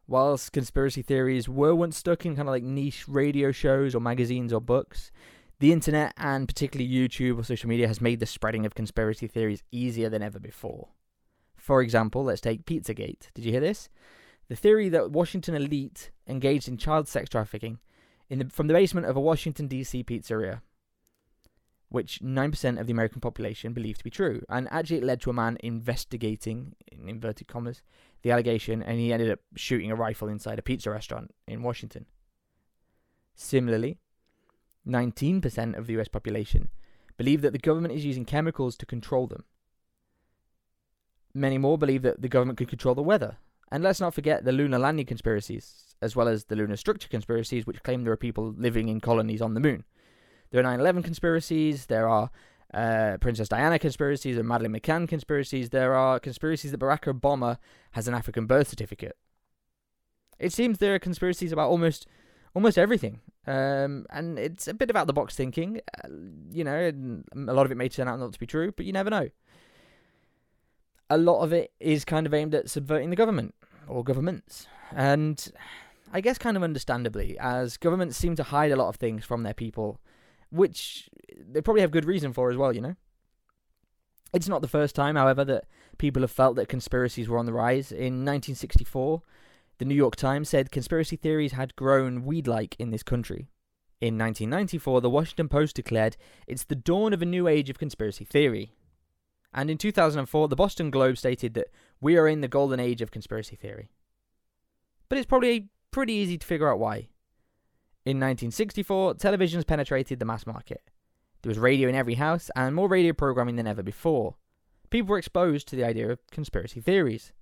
Whilst 0.09 0.53
conspiracy 0.53 1.03
theories 1.03 1.49
were 1.49 1.73
once 1.73 1.97
stuck 1.97 2.27
in 2.27 2.35
kind 2.35 2.49
of 2.49 2.53
like 2.53 2.65
niche 2.65 3.07
radio 3.07 3.53
shows 3.53 3.95
or 3.95 4.01
magazines 4.01 4.53
or 4.53 4.61
books, 4.61 5.13
the 5.61 5.73
internet 5.73 6.13
and 6.17 6.49
particularly 6.49 6.91
YouTube 6.91 7.39
or 7.39 7.45
social 7.45 7.69
media 7.69 7.89
has 7.89 8.01
made 8.01 8.21
the 8.21 8.27
spreading 8.27 8.67
of 8.67 8.75
conspiracy 8.75 9.27
theories 9.27 9.63
easier 9.71 10.09
than 10.09 10.23
ever 10.23 10.39
before. 10.39 10.89
For 11.57 11.81
example, 11.81 12.25
let's 12.25 12.41
take 12.41 12.67
Pizzagate. 12.67 13.33
Did 13.35 13.45
you 13.45 13.53
hear 13.53 13.61
this? 13.61 13.89
The 14.49 14.57
theory 14.57 14.89
that 14.91 15.11
Washington 15.11 15.55
elite 15.55 16.11
engaged 16.27 16.69
in 16.69 16.77
child 16.77 17.09
sex 17.09 17.31
trafficking 17.31 17.79
in 18.29 18.39
the, 18.41 18.45
from 18.51 18.67
the 18.67 18.75
basement 18.75 19.07
of 19.07 19.17
a 19.17 19.21
Washington 19.21 19.69
D.C. 19.69 20.05
pizzeria 20.05 20.61
which 21.95 22.19
9% 22.19 22.81
of 22.81 22.87
the 22.89 22.93
American 22.93 23.21
population 23.21 23.73
believed 23.73 23.99
to 23.99 24.05
be 24.05 24.11
true. 24.11 24.43
And 24.49 24.67
actually, 24.73 24.99
it 24.99 25.05
led 25.05 25.21
to 25.21 25.31
a 25.31 25.33
man 25.33 25.57
investigating, 25.61 26.75
in 26.91 27.09
inverted 27.09 27.47
commas, 27.47 27.83
the 28.23 28.33
allegation, 28.33 28.83
and 28.83 28.99
he 28.99 29.13
ended 29.13 29.31
up 29.31 29.39
shooting 29.55 29.93
a 29.93 29.95
rifle 29.95 30.27
inside 30.27 30.59
a 30.59 30.63
pizza 30.63 30.91
restaurant 30.91 31.33
in 31.47 31.63
Washington. 31.63 32.07
Similarly, 33.37 33.99
19% 34.87 35.77
of 35.77 35.87
the 35.87 35.99
US 36.01 36.09
population 36.09 36.69
believe 37.17 37.43
that 37.43 37.53
the 37.53 37.59
government 37.59 37.95
is 37.95 38.05
using 38.05 38.25
chemicals 38.25 38.77
to 38.77 38.87
control 38.87 39.27
them. 39.27 39.45
Many 41.33 41.59
more 41.59 41.79
believe 41.79 42.03
that 42.03 42.23
the 42.23 42.29
government 42.29 42.59
could 42.59 42.69
control 42.69 42.95
the 42.95 43.03
weather. 43.03 43.39
And 43.73 43.83
let's 43.83 44.01
not 44.01 44.15
forget 44.15 44.45
the 44.45 44.53
lunar 44.53 44.79
landing 44.79 45.07
conspiracies, 45.07 45.97
as 46.01 46.15
well 46.15 46.29
as 46.29 46.45
the 46.45 46.57
lunar 46.57 46.77
structure 46.77 47.09
conspiracies, 47.09 47.67
which 47.67 47.83
claim 47.83 48.05
there 48.05 48.13
are 48.13 48.17
people 48.17 48.55
living 48.57 48.89
in 48.89 49.01
colonies 49.01 49.43
on 49.43 49.55
the 49.55 49.61
moon. 49.61 49.85
There 50.51 50.61
are 50.61 50.63
9 50.63 50.79
11 50.79 51.03
conspiracies. 51.03 51.87
There 51.87 52.09
are 52.09 52.31
uh, 52.73 53.17
Princess 53.21 53.49
Diana 53.49 53.79
conspiracies 53.79 54.37
and 54.37 54.47
Madeleine 54.47 54.79
McCann 54.79 55.09
conspiracies. 55.09 55.71
There 55.71 55.95
are 55.95 56.21
conspiracies 56.21 56.71
that 56.71 56.81
Barack 56.81 57.13
Obama 57.13 57.59
has 57.93 58.07
an 58.07 58.15
African 58.15 58.47
birth 58.47 58.69
certificate. 58.69 59.17
It 60.39 60.53
seems 60.53 60.79
there 60.79 60.95
are 60.95 61.01
conspiracies 61.01 61.53
about 61.53 61.71
almost 61.71 62.07
almost 62.55 62.79
everything. 62.79 63.21
Um, 63.47 64.07
and 64.11 64.39
it's 64.39 64.69
a 64.69 64.75
bit 64.75 64.91
about 64.91 65.07
the 65.07 65.13
box 65.13 65.35
thinking. 65.35 65.81
Uh, 66.03 66.09
you 66.51 66.65
know, 66.65 67.23
a 67.35 67.53
lot 67.53 67.67
of 67.67 67.73
it 67.73 67.77
may 67.77 67.89
turn 67.89 68.09
out 68.09 68.19
not 68.19 68.33
to 68.33 68.39
be 68.39 68.47
true, 68.47 68.73
but 68.73 68.87
you 68.87 68.93
never 68.93 69.11
know. 69.11 69.29
A 71.11 71.19
lot 71.19 71.43
of 71.43 71.53
it 71.53 71.73
is 71.81 72.05
kind 72.05 72.27
of 72.27 72.33
aimed 72.33 72.55
at 72.55 72.71
subverting 72.71 73.11
the 73.11 73.17
government 73.17 73.55
or 73.87 74.03
governments. 74.03 74.67
And 74.91 75.53
I 76.13 76.21
guess 76.21 76.39
kind 76.39 76.57
of 76.57 76.63
understandably, 76.63 77.37
as 77.39 77.77
governments 77.77 78.17
seem 78.17 78.37
to 78.37 78.45
hide 78.45 78.73
a 78.73 78.77
lot 78.77 78.89
of 78.89 78.97
things 78.97 79.25
from 79.25 79.43
their 79.43 79.55
people 79.55 80.01
which 80.55 81.11
they 81.37 81.61
probably 81.61 81.81
have 81.81 81.91
good 81.91 82.05
reason 82.05 82.33
for 82.33 82.51
as 82.51 82.57
well, 82.57 82.73
you 82.73 82.81
know. 82.81 82.95
It's 84.33 84.49
not 84.49 84.63
the 84.63 84.69
first 84.69 84.95
time, 84.95 85.17
however, 85.17 85.45
that 85.45 85.65
people 85.99 86.23
have 86.23 86.31
felt 86.31 86.57
that 86.57 86.69
conspiracies 86.69 87.29
were 87.29 87.39
on 87.39 87.47
the 87.47 87.53
rise. 87.53 87.91
In 87.91 88.25
1964, 88.25 89.23
the 89.79 89.85
New 89.85 89.95
York 89.95 90.17
Times 90.17 90.49
said 90.49 90.71
conspiracy 90.71 91.17
theories 91.17 91.53
had 91.53 91.77
grown 91.77 92.25
weed 92.25 92.47
like 92.47 92.77
in 92.79 92.91
this 92.91 93.03
country. 93.03 93.49
In 94.01 94.19
1994, 94.19 95.01
the 95.01 95.11
Washington 95.11 95.49
Post 95.49 95.77
declared 95.77 96.17
it's 96.47 96.65
the 96.65 96.75
dawn 96.75 97.13
of 97.13 97.23
a 97.23 97.27
new 97.27 97.49
age 97.49 97.71
of 97.71 97.79
conspiracy 97.79 98.25
theory. 98.25 98.73
And 99.53 99.71
in 99.71 99.79
2004, 99.79 100.49
the 100.49 100.57
Boston 100.57 100.91
Globe 100.91 101.17
stated 101.17 101.55
that 101.55 101.69
we 102.01 102.17
are 102.17 102.29
in 102.29 102.41
the 102.41 102.49
golden 102.49 102.81
age 102.81 103.01
of 103.01 103.11
conspiracy 103.11 103.57
theory. 103.57 103.91
But 105.09 105.19
it's 105.19 105.27
probably 105.27 105.69
pretty 105.91 106.13
easy 106.13 106.37
to 106.39 106.47
figure 106.47 106.71
out 106.71 106.81
why. 106.81 107.09
In 108.05 108.19
1964, 108.19 109.15
televisions 109.15 109.67
penetrated 109.67 110.19
the 110.19 110.25
mass 110.25 110.47
market. 110.47 110.83
There 111.43 111.51
was 111.51 111.59
radio 111.59 111.89
in 111.89 111.95
every 111.95 112.15
house 112.15 112.51
and 112.57 112.75
more 112.75 112.89
radio 112.89 113.13
programming 113.13 113.57
than 113.57 113.67
ever 113.67 113.83
before. 113.83 114.35
People 114.91 115.11
were 115.11 115.19
exposed 115.19 115.69
to 115.69 115.77
the 115.77 115.85
idea 115.85 116.11
of 116.11 116.27
conspiracy 116.31 116.81
theories. 116.81 117.33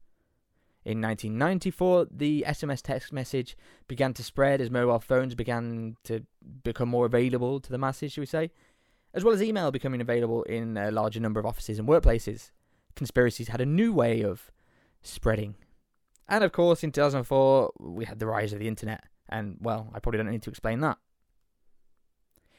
In 0.85 1.01
1994, 1.01 2.09
the 2.11 2.45
SMS 2.49 2.83
text 2.83 3.13
message 3.13 3.57
began 3.87 4.13
to 4.15 4.25
spread 4.25 4.61
as 4.61 4.71
mobile 4.71 4.99
phones 4.99 5.35
began 5.37 5.97
to 6.05 6.25
become 6.65 6.89
more 6.89 7.07
available 7.07 7.61
to 7.61 7.71
the 7.71 7.79
masses, 7.79 8.13
shall 8.13 8.23
we 8.23 8.27
say. 8.27 8.51
As 9.15 9.23
well 9.23 9.35
as 9.35 9.43
email 9.43 9.71
becoming 9.71 10.01
available 10.01 10.43
in 10.45 10.77
a 10.77 10.91
larger 10.91 11.21
number 11.21 11.39
of 11.39 11.47
offices 11.47 11.79
and 11.79 11.87
workplaces, 11.87 12.51
conspiracies 12.97 13.49
had 13.49 13.61
a 13.61 13.67
new 13.67 13.93
way 13.93 14.23
of 14.23 14.51
spreading. 15.03 15.55
And 16.29 16.43
of 16.43 16.51
course, 16.51 16.83
in 16.83 16.91
2004, 16.91 17.73
we 17.79 18.05
had 18.05 18.19
the 18.19 18.27
rise 18.27 18.53
of 18.53 18.59
the 18.59 18.69
internet. 18.69 19.05
And, 19.29 19.59
well, 19.61 19.89
I 19.95 20.01
probably 20.01 20.19
don't 20.19 20.31
need 20.31 20.43
to 20.43 20.51
explain 20.51 20.81
that. 20.81 20.99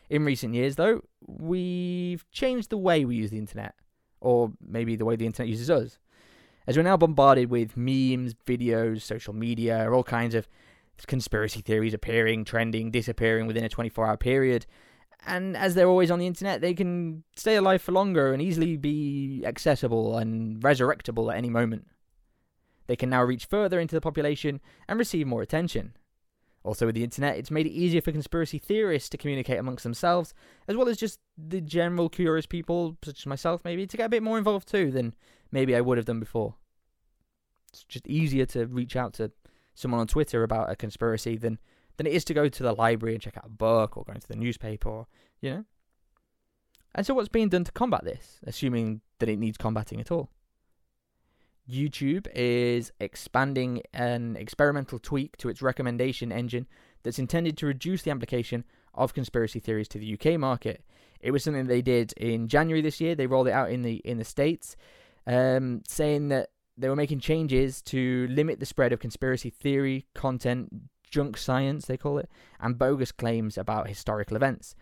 In 0.10 0.24
recent 0.24 0.54
years, 0.54 0.76
though, 0.76 1.02
we've 1.28 2.30
changed 2.32 2.70
the 2.70 2.78
way 2.78 3.04
we 3.04 3.16
use 3.16 3.32
the 3.32 3.38
internet, 3.38 3.74
or 4.22 4.54
maybe 4.66 4.96
the 4.96 5.06
way 5.06 5.16
the 5.16 5.26
internet 5.26 5.50
uses 5.50 5.70
us. 5.70 5.98
As 6.65 6.78
we're 6.78 6.84
now 6.84 6.97
bombarded 6.97 7.49
with 7.49 7.76
memes, 7.76 8.34
videos, 8.45 9.02
social 9.02 9.34
media, 9.34 9.91
all 9.91 10.04
kinds 10.04 10.34
of 10.34 10.47
conspiracy 11.08 11.62
theories 11.62 11.93
appearing, 11.93 12.45
trending, 12.45 12.91
disappearing 12.91 13.47
within 13.47 13.63
a 13.63 13.69
24 13.69 14.06
hour 14.06 14.17
period. 14.17 14.65
And 15.26 15.56
as 15.58 15.76
they're 15.76 15.88
always 15.88 16.12
on 16.12 16.19
the 16.19 16.28
internet, 16.28 16.62
they 16.62 16.73
can 16.73 17.23
stay 17.36 17.56
alive 17.56 17.82
for 17.82 17.91
longer 17.91 18.34
and 18.34 18.41
easily 18.41 18.78
be 18.78 19.43
accessible 19.45 20.17
and 20.17 20.62
resurrectable 20.62 21.32
at 21.32 21.38
any 21.38 21.49
moment. 21.49 21.88
They 22.88 22.95
can 22.95 23.10
now 23.10 23.23
reach 23.23 23.45
further 23.45 23.80
into 23.80 23.95
the 23.95 24.02
population 24.02 24.60
and 24.88 24.99
receive 24.99 25.28
more 25.28 25.41
attention. 25.41 25.93
Also, 26.63 26.86
with 26.86 26.95
the 26.95 27.04
internet, 27.04 27.38
it's 27.38 27.52
made 27.52 27.65
it 27.65 27.71
easier 27.71 28.02
for 28.02 28.13
conspiracy 28.13 28.58
theorists 28.58 29.10
to 29.10 29.17
communicate 29.17 29.60
amongst 29.60 29.84
themselves, 29.84 30.34
as 30.67 30.78
well 30.78 30.88
as 30.88 30.97
just 30.97 31.19
the 31.38 31.60
general 31.60 32.08
curious 32.08 32.45
people, 32.45 32.97
such 33.04 33.19
as 33.19 33.26
myself, 33.26 33.62
maybe, 33.65 33.86
to 33.86 33.97
get 33.97 34.06
a 34.06 34.10
bit 34.10 34.23
more 34.23 34.38
involved 34.38 34.67
too 34.69 34.89
than 34.89 35.13
maybe 35.52 35.76
I 35.76 35.82
would 35.82 35.97
have 35.97 36.06
done 36.06 36.21
before. 36.21 36.56
It's 37.71 37.84
just 37.84 38.08
easier 38.08 38.45
to 38.47 38.65
reach 38.65 38.95
out 38.95 39.13
to 39.15 39.32
someone 39.76 39.99
on 39.99 40.08
Twitter 40.08 40.43
about 40.43 40.71
a 40.71 40.76
conspiracy 40.76 41.36
than 41.36 41.60
than 41.97 42.08
it 42.08 42.13
is 42.13 42.23
to 42.26 42.34
go 42.34 42.49
to 42.49 42.63
the 42.63 42.73
library 42.73 43.13
and 43.13 43.21
check 43.21 43.38
out 43.38 43.45
a 43.45 43.49
book 43.49 43.97
or 43.97 44.04
go 44.04 44.13
into 44.13 44.28
the 44.28 44.36
newspaper 44.36 44.89
or 44.89 45.08
you 45.41 45.49
know. 45.49 45.65
And 46.95 47.06
so 47.06 47.13
what's 47.13 47.30
being 47.30 47.49
done 47.49 47.63
to 47.63 47.71
combat 47.71 48.04
this, 48.04 48.39
assuming 48.45 49.02
that 49.19 49.30
it 49.30 49.39
needs 49.39 49.58
combating 49.58 49.99
at 49.99 50.12
all? 50.12 50.30
YouTube 51.69 52.28
is 52.36 52.91
expanding 52.99 53.82
an 53.93 54.36
experimental 54.36 54.99
tweak 54.99 55.38
to 55.38 55.49
its 55.49 55.62
recommendation 55.62 56.32
engine 56.32 56.67
that's 57.04 57.19
intended 57.19 57.58
to 57.58 57.65
reduce 57.65 58.02
the 58.04 58.12
application 58.12 58.63
of 58.93 59.13
conspiracy 59.13 59.60
theories 59.60 59.88
to 59.89 59.97
the 59.97 60.13
UK 60.13 60.39
market. 60.39 60.84
It 61.19 61.32
was 61.32 61.43
something 61.43 61.67
they 61.67 61.82
did 61.82 62.13
in 62.17 62.47
January 62.47 62.82
this 62.82 62.99
year. 62.99 63.15
They 63.15 63.28
rolled 63.28 63.47
it 63.47 63.54
out 63.54 63.71
in 63.71 63.82
the 63.82 63.95
in 64.04 64.17
the 64.17 64.26
states, 64.26 64.76
um, 65.26 65.82
saying 65.88 66.30
that 66.30 66.49
they 66.78 66.89
were 66.89 66.95
making 66.95 67.19
changes 67.19 67.82
to 67.84 68.28
limit 68.30 68.60
the 68.60 68.65
spread 68.65 68.91
of 68.91 68.99
conspiracy 68.99 69.49
theory 69.49 70.06
content, 70.13 70.69
junk 71.10 71.38
science 71.38 71.86
they 71.86 71.97
call 71.97 72.17
it, 72.17 72.30
and 72.60 72.78
bogus 72.78 73.12
claims 73.12 73.58
about 73.58 73.88
historical 73.88 74.36
events, 74.36 74.76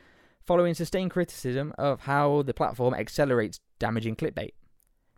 following 0.44 0.74
sustained 0.74 1.12
criticism 1.12 1.74
of 1.78 2.02
how 2.02 2.42
the 2.42 2.54
platform 2.54 2.94
accelerates 2.94 3.60
damaging 3.78 4.16
clickbait. 4.16 4.54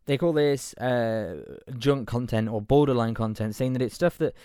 They 0.05 0.17
call 0.17 0.33
this 0.33 0.73
uh, 0.75 1.57
junk 1.77 2.07
content 2.07 2.49
or 2.49 2.61
borderline 2.61 3.13
content, 3.13 3.55
saying 3.55 3.73
that 3.73 3.81
it's 3.81 3.95
stuff 3.95 4.17
that 4.17 4.35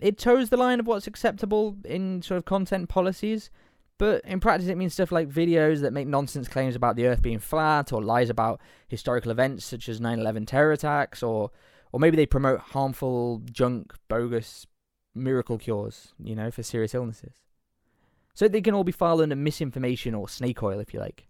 it 0.00 0.18
toes 0.18 0.50
the 0.50 0.56
line 0.56 0.80
of 0.80 0.86
what's 0.86 1.06
acceptable 1.06 1.76
in 1.84 2.22
sort 2.22 2.38
of 2.38 2.44
content 2.44 2.88
policies, 2.88 3.50
but 3.98 4.24
in 4.24 4.38
practice 4.38 4.68
it 4.68 4.76
means 4.76 4.92
stuff 4.92 5.10
like 5.10 5.28
videos 5.28 5.80
that 5.80 5.92
make 5.92 6.06
nonsense 6.06 6.46
claims 6.46 6.76
about 6.76 6.94
the 6.94 7.06
Earth 7.06 7.20
being 7.20 7.40
flat, 7.40 7.92
or 7.92 8.02
lies 8.02 8.30
about 8.30 8.60
historical 8.86 9.32
events 9.32 9.64
such 9.64 9.88
as 9.88 10.00
9/11 10.00 10.46
terror 10.46 10.72
attacks, 10.72 11.22
or 11.22 11.50
or 11.90 11.98
maybe 11.98 12.16
they 12.16 12.26
promote 12.26 12.60
harmful 12.60 13.42
junk, 13.50 13.94
bogus 14.08 14.66
miracle 15.14 15.58
cures, 15.58 16.14
you 16.22 16.34
know, 16.34 16.50
for 16.50 16.62
serious 16.62 16.94
illnesses. 16.94 17.34
So 18.34 18.46
they 18.46 18.60
can 18.60 18.74
all 18.74 18.84
be 18.84 18.92
filed 18.92 19.20
under 19.20 19.34
misinformation 19.34 20.14
or 20.14 20.28
snake 20.28 20.62
oil, 20.62 20.78
if 20.78 20.94
you 20.94 21.00
like. 21.00 21.26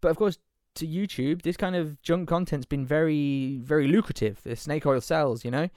But 0.00 0.08
of 0.08 0.16
course, 0.16 0.38
to 0.74 0.86
YouTube, 0.86 1.42
this 1.42 1.56
kind 1.56 1.76
of 1.76 2.00
junk 2.02 2.28
content's 2.28 2.66
been 2.66 2.86
very, 2.86 3.58
very 3.62 3.88
lucrative. 3.88 4.42
The 4.42 4.56
snake 4.56 4.86
oil 4.86 5.00
sells, 5.00 5.44
you 5.44 5.50
know? 5.50 5.68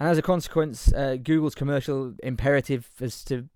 And 0.00 0.08
as 0.08 0.18
a 0.18 0.22
consequence, 0.22 0.92
uh, 0.92 1.16
Google's 1.22 1.54
commercial 1.54 2.14
imperative 2.22 2.88
is 3.00 3.24
to. 3.24 3.48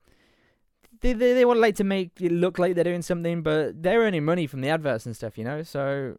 They, 1.01 1.13
they, 1.13 1.35
they 1.35 1.45
want 1.45 1.61
like 1.61 1.77
to 1.77 1.85
make 1.85 2.21
it 2.21 2.31
look 2.31 2.59
like 2.59 2.75
they're 2.75 2.85
doing 2.85 3.03
something, 3.03 3.43
but 3.43 3.83
they're 3.83 4.01
earning 4.01 4.25
money 4.25 4.47
from 4.47 4.61
the 4.61 4.69
adverts 4.69 5.05
and 5.05 5.17
stuff, 5.17 5.37
you 5.37 5.45
know? 5.45 5.63
So 5.63 6.17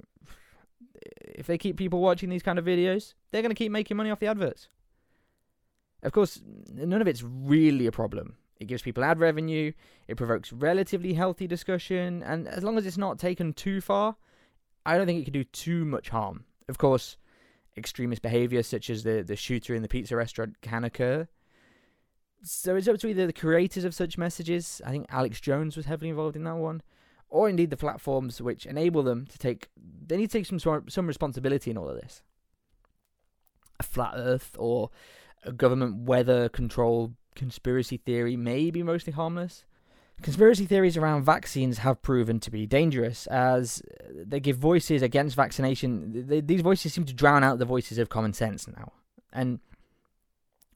if 1.21 1.47
they 1.47 1.57
keep 1.57 1.77
people 1.77 1.99
watching 1.99 2.29
these 2.29 2.43
kind 2.43 2.59
of 2.59 2.65
videos, 2.65 3.13
they're 3.31 3.41
going 3.41 3.51
to 3.51 3.55
keep 3.55 3.71
making 3.71 3.97
money 3.97 4.11
off 4.11 4.19
the 4.19 4.27
adverts. 4.27 4.67
Of 6.03 6.11
course, 6.11 6.41
none 6.73 7.01
of 7.01 7.07
it's 7.07 7.23
really 7.23 7.87
a 7.87 7.91
problem. 7.91 8.35
It 8.59 8.67
gives 8.67 8.81
people 8.81 9.03
ad 9.03 9.19
revenue, 9.19 9.73
it 10.07 10.15
provokes 10.15 10.53
relatively 10.53 11.13
healthy 11.13 11.47
discussion, 11.47 12.23
and 12.23 12.47
as 12.47 12.63
long 12.63 12.77
as 12.77 12.85
it's 12.85 12.97
not 12.97 13.19
taken 13.19 13.53
too 13.53 13.81
far, 13.81 14.15
I 14.85 14.97
don't 14.97 15.05
think 15.05 15.21
it 15.21 15.25
can 15.25 15.33
do 15.33 15.43
too 15.43 15.85
much 15.85 16.09
harm. 16.09 16.45
Of 16.67 16.77
course, 16.77 17.17
extremist 17.77 18.21
behavior 18.21 18.63
such 18.63 18.89
as 18.89 19.03
the, 19.03 19.23
the 19.23 19.35
shooter 19.35 19.73
in 19.75 19.81
the 19.81 19.87
pizza 19.87 20.15
restaurant 20.15 20.61
can 20.61 20.83
occur. 20.83 21.27
So 22.43 22.75
it's 22.75 22.87
up 22.87 22.99
to 22.99 23.07
either 23.07 23.25
the 23.25 23.33
creators 23.33 23.85
of 23.85 23.95
such 23.95 24.17
messages, 24.17 24.81
I 24.85 24.91
think 24.91 25.05
Alex 25.09 25.39
Jones 25.39 25.77
was 25.77 25.85
heavily 25.85 26.09
involved 26.09 26.35
in 26.35 26.43
that 26.43 26.57
one, 26.57 26.81
or 27.29 27.47
indeed 27.47 27.69
the 27.69 27.77
platforms 27.77 28.41
which 28.41 28.65
enable 28.65 29.01
them 29.01 29.25
to 29.27 29.37
take 29.37 29.69
they 30.05 30.17
need 30.17 30.29
to 30.29 30.37
take 30.37 30.45
some 30.45 30.59
some 30.89 31.07
responsibility 31.07 31.71
in 31.71 31.77
all 31.77 31.89
of 31.89 31.95
this. 31.95 32.21
A 33.79 33.83
flat 33.83 34.13
Earth 34.15 34.55
or 34.59 34.89
a 35.43 35.51
government 35.51 36.05
weather 36.05 36.49
control 36.49 37.13
conspiracy 37.35 37.97
theory 37.97 38.35
may 38.35 38.69
be 38.71 38.83
mostly 38.83 39.13
harmless. 39.13 39.65
Conspiracy 40.21 40.65
theories 40.65 40.95
around 40.95 41.23
vaccines 41.23 41.79
have 41.79 42.01
proven 42.01 42.39
to 42.39 42.51
be 42.51 42.65
dangerous 42.65 43.27
as 43.27 43.81
they 44.09 44.39
give 44.39 44.57
voices 44.57 45.01
against 45.01 45.35
vaccination. 45.35 46.43
These 46.45 46.61
voices 46.61 46.93
seem 46.93 47.05
to 47.05 47.13
drown 47.13 47.43
out 47.43 47.59
the 47.59 47.65
voices 47.65 47.97
of 47.97 48.09
common 48.09 48.33
sense 48.33 48.67
now. 48.67 48.93
And 49.33 49.59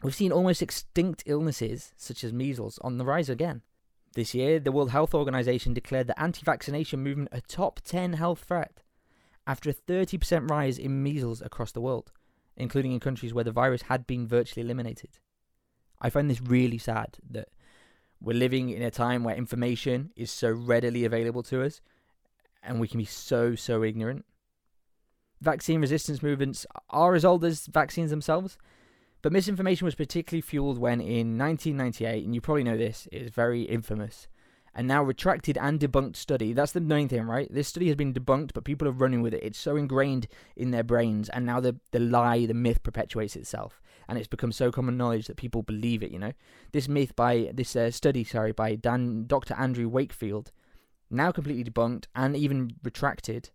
we've 0.03 0.15
seen 0.15 0.33
almost 0.33 0.61
extinct 0.61 1.23
illnesses, 1.25 1.93
such 1.95 2.23
as 2.23 2.33
measles, 2.33 2.77
on 2.79 2.97
the 2.97 3.05
rise 3.05 3.29
again. 3.29 3.61
This 4.15 4.33
year, 4.33 4.59
the 4.59 4.71
World 4.71 4.91
Health 4.91 5.13
Organization 5.13 5.73
declared 5.73 6.07
the 6.07 6.19
anti 6.19 6.41
vaccination 6.43 7.03
movement 7.03 7.29
a 7.31 7.39
top 7.39 7.81
10 7.81 8.13
health 8.13 8.39
threat 8.39 8.81
after 9.45 9.69
a 9.69 9.73
30% 9.73 10.49
rise 10.49 10.77
in 10.77 11.03
measles 11.03 11.41
across 11.41 11.71
the 11.71 11.81
world, 11.81 12.11
including 12.57 12.91
in 12.91 12.99
countries 12.99 13.33
where 13.33 13.43
the 13.43 13.51
virus 13.51 13.83
had 13.83 14.07
been 14.07 14.27
virtually 14.27 14.65
eliminated. 14.65 15.19
I 16.01 16.09
find 16.09 16.29
this 16.29 16.41
really 16.41 16.77
sad 16.77 17.17
that 17.29 17.49
we're 18.21 18.37
living 18.37 18.69
in 18.69 18.81
a 18.81 18.91
time 18.91 19.23
where 19.23 19.35
information 19.35 20.11
is 20.15 20.31
so 20.31 20.51
readily 20.51 21.05
available 21.05 21.43
to 21.43 21.63
us 21.63 21.81
and 22.63 22.79
we 22.79 22.87
can 22.87 22.99
be 22.99 23.05
so, 23.05 23.55
so 23.55 23.83
ignorant. 23.83 24.25
Vaccine 25.41 25.81
resistance 25.81 26.21
movements 26.23 26.65
are 26.89 27.15
as 27.15 27.23
old 27.23 27.45
as 27.45 27.67
vaccines 27.67 28.09
themselves, 28.09 28.57
but 29.21 29.31
misinformation 29.31 29.85
was 29.85 29.95
particularly 29.95 30.41
fueled 30.41 30.79
when, 30.79 30.99
in 30.99 31.37
1998, 31.37 32.25
and 32.25 32.35
you 32.35 32.41
probably 32.41 32.63
know 32.63 32.77
this, 32.77 33.07
is 33.11 33.29
very 33.29 33.63
infamous, 33.63 34.27
and 34.73 34.87
now 34.87 35.03
retracted 35.03 35.57
and 35.57 35.79
debunked 35.79 36.15
study. 36.15 36.53
That's 36.53 36.71
the 36.71 36.81
main 36.81 37.07
thing, 37.07 37.23
right? 37.23 37.51
This 37.51 37.67
study 37.67 37.87
has 37.87 37.95
been 37.95 38.13
debunked, 38.13 38.51
but 38.53 38.63
people 38.63 38.87
are 38.87 38.91
running 38.91 39.21
with 39.21 39.33
it. 39.33 39.43
It's 39.43 39.59
so 39.59 39.75
ingrained 39.75 40.27
in 40.55 40.71
their 40.71 40.83
brains, 40.83 41.29
and 41.29 41.45
now 41.45 41.59
the, 41.59 41.79
the 41.91 41.99
lie, 41.99 42.45
the 42.45 42.53
myth 42.53 42.83
perpetuates 42.83 43.35
itself. 43.35 43.81
And 44.09 44.17
it's 44.17 44.27
become 44.27 44.51
so 44.51 44.71
common 44.71 44.97
knowledge 44.97 45.27
that 45.27 45.37
people 45.37 45.63
believe 45.63 46.01
it, 46.01 46.11
you 46.11 46.19
know? 46.19 46.33
This 46.71 46.87
myth 46.87 47.15
by, 47.15 47.51
this 47.53 47.75
uh, 47.75 47.91
study, 47.91 48.23
sorry, 48.23 48.53
by 48.53 48.75
Dan, 48.75 49.25
Dr. 49.27 49.53
Andrew 49.55 49.89
Wakefield, 49.89 50.51
now 51.09 51.31
completely 51.31 51.69
debunked 51.69 52.05
and 52.15 52.35
even 52.35 52.71
retracted, 52.83 53.49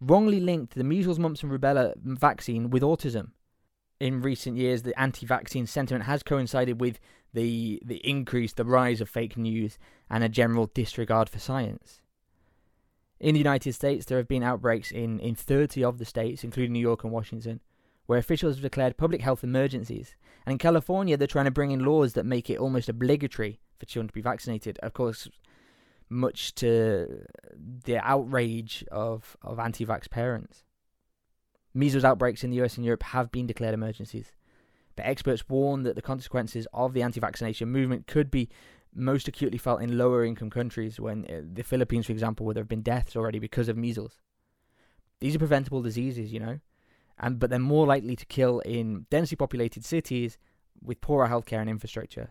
wrongly 0.00 0.40
linked 0.40 0.74
the 0.74 0.84
measles, 0.84 1.18
mumps, 1.18 1.42
and 1.42 1.50
rubella 1.50 1.94
vaccine 1.96 2.70
with 2.70 2.82
autism 2.82 3.30
in 4.00 4.22
recent 4.22 4.56
years, 4.56 4.82
the 4.82 4.98
anti-vaccine 4.98 5.66
sentiment 5.66 6.04
has 6.04 6.22
coincided 6.22 6.80
with 6.80 6.98
the 7.34 7.80
the 7.84 7.96
increase, 8.08 8.52
the 8.52 8.64
rise 8.64 9.00
of 9.00 9.08
fake 9.08 9.36
news, 9.36 9.78
and 10.08 10.24
a 10.24 10.28
general 10.28 10.66
disregard 10.66 11.28
for 11.28 11.38
science. 11.38 12.00
In 13.20 13.34
the 13.34 13.40
United 13.40 13.72
States, 13.72 14.06
there 14.06 14.18
have 14.18 14.28
been 14.28 14.44
outbreaks 14.44 14.92
in, 14.92 15.18
in 15.18 15.34
30 15.34 15.82
of 15.82 15.98
the 15.98 16.04
states, 16.04 16.44
including 16.44 16.72
New 16.72 16.78
York 16.78 17.02
and 17.02 17.12
Washington, 17.12 17.60
where 18.08 18.18
officials 18.18 18.54
have 18.54 18.62
declared 18.62 18.96
public 18.96 19.20
health 19.20 19.44
emergencies. 19.44 20.16
And 20.46 20.52
in 20.52 20.58
California, 20.58 21.18
they're 21.18 21.26
trying 21.26 21.44
to 21.44 21.50
bring 21.50 21.72
in 21.72 21.84
laws 21.84 22.14
that 22.14 22.24
make 22.24 22.48
it 22.48 22.58
almost 22.58 22.88
obligatory 22.88 23.60
for 23.78 23.84
children 23.84 24.08
to 24.08 24.14
be 24.14 24.22
vaccinated. 24.22 24.78
Of 24.82 24.94
course, 24.94 25.28
much 26.08 26.54
to 26.54 27.26
the 27.84 27.98
outrage 27.98 28.82
of, 28.90 29.36
of 29.42 29.58
anti 29.58 29.84
vax 29.84 30.08
parents. 30.08 30.64
Measles 31.74 32.02
outbreaks 32.02 32.42
in 32.42 32.48
the 32.48 32.62
US 32.62 32.78
and 32.78 32.86
Europe 32.86 33.02
have 33.02 33.30
been 33.30 33.46
declared 33.46 33.74
emergencies, 33.74 34.32
but 34.96 35.04
experts 35.04 35.46
warn 35.46 35.82
that 35.82 35.94
the 35.94 36.00
consequences 36.00 36.66
of 36.72 36.94
the 36.94 37.02
anti 37.02 37.20
vaccination 37.20 37.68
movement 37.68 38.06
could 38.06 38.30
be 38.30 38.48
most 38.94 39.28
acutely 39.28 39.58
felt 39.58 39.82
in 39.82 39.98
lower 39.98 40.24
income 40.24 40.48
countries 40.48 40.98
when 40.98 41.26
uh, 41.26 41.42
the 41.44 41.62
Philippines, 41.62 42.06
for 42.06 42.12
example, 42.12 42.46
where 42.46 42.54
there 42.54 42.62
have 42.62 42.70
been 42.70 42.80
deaths 42.80 43.16
already 43.16 43.38
because 43.38 43.68
of 43.68 43.76
measles. 43.76 44.14
These 45.20 45.36
are 45.36 45.40
preventable 45.40 45.82
diseases, 45.82 46.32
you 46.32 46.40
know, 46.40 46.60
and 47.18 47.38
but 47.38 47.50
they're 47.50 47.58
more 47.58 47.86
likely 47.86 48.16
to 48.16 48.26
kill 48.26 48.60
in 48.60 49.06
densely 49.10 49.36
populated 49.36 49.84
cities 49.84 50.38
with 50.82 51.00
poorer 51.00 51.28
healthcare 51.28 51.60
and 51.60 51.70
infrastructure. 51.70 52.30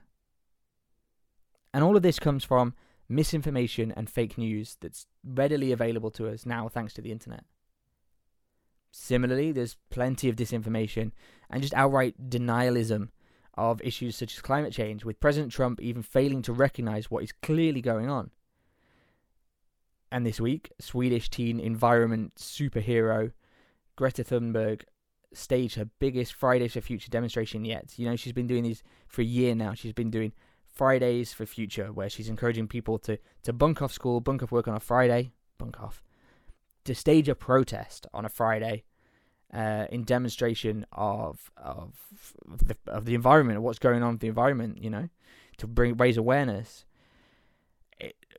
And 1.74 1.84
all 1.84 1.96
of 1.96 2.04
this 2.04 2.20
comes 2.20 2.44
from 2.44 2.74
misinformation 3.10 3.94
and 3.96 4.10
fake 4.10 4.38
news 4.38 4.78
that's 4.80 5.06
readily 5.24 5.72
available 5.72 6.12
to 6.12 6.28
us 6.28 6.46
now 6.46 6.68
thanks 6.68 6.94
to 6.94 7.02
the 7.02 7.12
internet. 7.12 7.44
Similarly, 8.92 9.52
there's 9.52 9.78
plenty 9.90 10.30
of 10.30 10.36
disinformation 10.36 11.12
and 11.50 11.62
just 11.62 11.74
outright 11.74 12.30
denialism 12.30 13.10
of 13.54 13.82
issues 13.82 14.16
such 14.16 14.34
as 14.36 14.42
climate 14.42 14.72
change, 14.72 15.04
with 15.04 15.20
President 15.20 15.52
Trump 15.52 15.82
even 15.82 16.04
failing 16.04 16.42
to 16.44 16.54
recognize 16.54 17.10
what 17.10 17.24
is 17.24 17.32
clearly 17.32 17.82
going 17.82 18.10
on. 18.10 18.32
And 20.12 20.26
this 20.26 20.40
week, 20.40 20.72
Swedish 20.80 21.30
teen 21.30 21.60
environment 21.60 22.36
superhero 22.36 23.34
Greta 23.98 24.24
Thunberg 24.24 24.84
staged 25.34 25.76
her 25.76 25.90
biggest 26.00 26.34
Fridays 26.34 26.74
for 26.74 26.82
Future 26.82 27.10
demonstration 27.10 27.66
yet. 27.66 27.94
You 27.98 28.10
know, 28.10 28.16
she's 28.16 28.32
been 28.32 28.48
doing 28.48 28.64
these 28.64 28.82
for 29.08 29.22
a 29.22 29.26
year 29.26 29.54
now. 29.54 29.74
She's 29.74 29.92
been 29.92 30.10
doing 30.12 30.32
Fridays 30.66 31.34
for 31.34 31.46
Future, 31.46 31.92
where 31.92 32.10
she's 32.10 32.30
encouraging 32.30 32.68
people 32.68 33.00
to, 33.00 33.18
to 33.44 33.52
bunk 33.52 33.82
off 33.82 33.92
school, 33.92 34.22
bunk 34.22 34.44
off 34.44 34.52
work 34.52 34.68
on 34.68 34.76
a 34.76 34.80
Friday, 34.80 35.34
bunk 35.58 35.82
off, 35.82 36.02
to 36.86 36.96
stage 36.96 37.28
a 37.28 37.36
protest 37.36 38.08
on 38.14 38.24
a 38.24 38.30
Friday 38.30 38.84
uh, 39.54 39.86
in 39.90 40.04
demonstration 40.04 40.86
of 40.92 41.52
of 41.58 41.94
of 42.52 42.68
the, 42.68 42.78
of 42.88 43.06
the 43.06 43.16
environment, 43.16 43.58
of 43.58 43.64
what's 43.64 43.80
going 43.80 44.04
on 44.04 44.14
with 44.14 44.22
the 44.22 44.28
environment, 44.28 44.82
you 44.82 44.90
know, 44.90 45.10
to 45.58 45.68
bring 45.68 45.98
raise 45.98 46.18
awareness. 46.18 46.86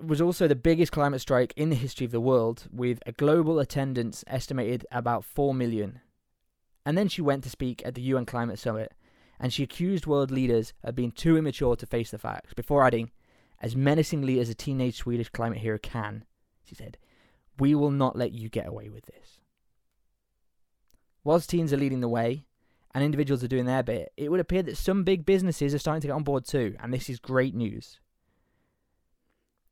Was 0.01 0.21
also 0.21 0.47
the 0.47 0.55
biggest 0.55 0.93
climate 0.93 1.21
strike 1.21 1.53
in 1.57 1.71
the 1.71 1.77
history 1.77 2.07
of 2.07 2.13
the 2.13 2.21
world, 2.21 2.69
with 2.73 3.01
a 3.05 3.13
global 3.13 3.59
attendance 3.59 4.23
estimated 4.29 4.87
about 4.93 5.25
four 5.25 5.53
million. 5.53 6.01
And 6.87 6.97
then 6.97 7.09
she 7.09 7.21
went 7.21 7.43
to 7.45 7.51
speak 7.51 7.83
at 7.85 7.95
the 7.95 8.03
UN 8.03 8.25
Climate 8.25 8.59
Summit, 8.59 8.95
and 9.41 9.53
she 9.53 9.65
accused 9.65 10.07
world 10.07 10.31
leaders 10.31 10.73
of 10.85 10.95
being 10.95 11.11
too 11.11 11.37
immature 11.37 11.75
to 11.77 11.87
face 11.87 12.13
the 12.13 12.19
facts. 12.19 12.55
Before 12.55 12.85
adding, 12.85 13.11
as 13.61 13.75
menacingly 13.75 14.39
as 14.39 14.49
a 14.49 14.55
teenage 14.55 14.97
Swedish 14.97 15.31
climate 15.31 15.59
hero 15.59 15.79
can, 15.79 16.25
she 16.65 16.77
said, 16.77 16.97
"We 17.59 17.75
will 17.75 17.91
not 17.91 18.17
let 18.17 18.33
you 18.33 18.49
get 18.49 18.69
away 18.69 18.89
with 18.89 19.07
this." 19.07 19.41
Whilst 21.25 21.51
teens 21.51 21.73
are 21.73 21.77
leading 21.77 22.01
the 22.01 22.09
way 22.09 22.47
and 22.95 23.03
individuals 23.03 23.43
are 23.43 23.49
doing 23.49 23.67
their 23.67 23.83
bit, 23.83 24.13
it 24.17 24.31
would 24.31 24.41
appear 24.41 24.63
that 24.63 24.77
some 24.77 25.03
big 25.03 25.27
businesses 25.27 25.75
are 25.75 25.79
starting 25.79 26.01
to 26.03 26.07
get 26.07 26.15
on 26.15 26.23
board 26.23 26.45
too, 26.45 26.77
and 26.79 26.95
this 26.95 27.11
is 27.11 27.19
great 27.19 27.55
news. 27.55 27.99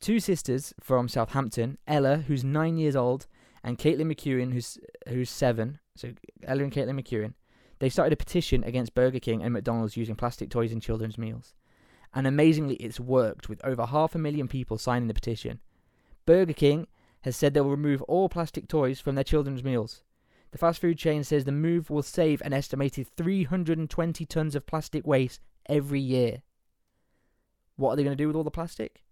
Two 0.01 0.21
sisters 0.21 0.75
from 0.81 1.09
Southampton, 1.09 1.79
Ella, 1.87 2.19
who's 2.19 2.45
nine 2.45 2.77
years 2.77 2.95
old, 2.97 3.27
and 3.65 3.79
Caitlin 3.79 4.13
McEwen, 4.13 4.53
who's 4.53 4.79
who's 5.09 5.31
seven. 5.31 5.79
So 5.97 6.13
Ella 6.45 6.63
and 6.63 6.73
Caitlin 6.73 7.01
McEwen, 7.01 7.35
they 7.79 7.89
started 7.89 8.13
a 8.13 8.17
petition 8.17 8.63
against 8.65 8.95
Burger 8.95 9.19
King 9.19 9.43
and 9.43 9.53
McDonald's 9.53 9.97
using 9.97 10.15
plastic 10.15 10.51
toys 10.51 10.73
in 10.73 10.81
children's 10.81 11.19
meals. 11.19 11.55
And 12.15 12.27
amazingly, 12.27 12.77
it's 12.77 13.01
worked 13.01 13.49
with 13.49 13.65
over 13.65 13.87
half 13.87 14.15
a 14.15 14.19
million 14.19 14.49
people 14.49 14.79
signing 14.79 15.09
the 15.09 15.15
petition. 15.15 15.61
Burger 16.25 16.53
King 16.53 16.87
has 17.23 17.37
said 17.37 17.55
they 17.55 17.61
will 17.61 17.71
remove 17.71 18.03
all 18.03 18.29
plastic 18.29 18.69
toys 18.69 19.01
from 19.01 19.15
their 19.15 19.25
children's 19.25 19.65
meals. 19.65 20.03
The 20.53 20.59
fast 20.59 20.81
food 20.81 20.97
chain 20.97 21.25
says 21.25 21.45
the 21.45 21.53
move 21.53 21.91
will 21.91 22.03
save 22.03 22.41
an 22.43 22.53
estimated 22.53 23.09
320 23.17 24.25
tons 24.27 24.55
of 24.55 24.67
plastic 24.67 25.07
waste 25.07 25.41
every 25.69 26.01
year. 26.01 26.43
What 27.77 27.93
are 27.93 27.97
they 27.97 28.05
going 28.05 28.17
to 28.17 28.23
do 28.23 28.29
with 28.29 28.37
all 28.37 28.45
the 28.45 28.51
plastic? 28.51 29.03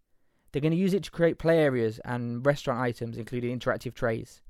They're 0.54 0.60
going 0.60 0.70
to 0.70 0.78
use 0.78 0.94
it 0.94 1.02
to 1.02 1.10
create 1.10 1.36
play 1.36 1.58
areas 1.58 1.98
and 2.04 2.46
restaurant 2.46 2.78
items, 2.78 3.18
including 3.18 3.58
interactive 3.58 3.92
trays. 3.92 4.40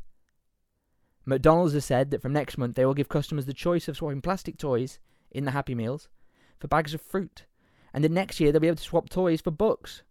McDonald's 1.25 1.73
has 1.73 1.87
said 1.87 2.11
that 2.11 2.21
from 2.21 2.35
next 2.35 2.59
month 2.59 2.75
they 2.75 2.85
will 2.85 2.93
give 2.93 3.09
customers 3.09 3.47
the 3.47 3.55
choice 3.55 3.89
of 3.89 3.97
swapping 3.97 4.21
plastic 4.21 4.59
toys 4.59 4.99
in 5.31 5.47
the 5.47 5.53
Happy 5.53 5.75
Meals 5.75 6.11
for 6.59 6.69
bags 6.69 6.93
of 6.93 7.01
fruit. 7.01 7.47
And 7.95 8.05
then 8.05 8.13
next 8.13 8.39
year 8.39 8.53
they'll 8.53 8.61
be 8.61 8.67
able 8.67 8.77
to 8.77 8.83
swap 8.83 9.09
toys 9.09 9.41
for 9.41 9.51
books 9.51 10.03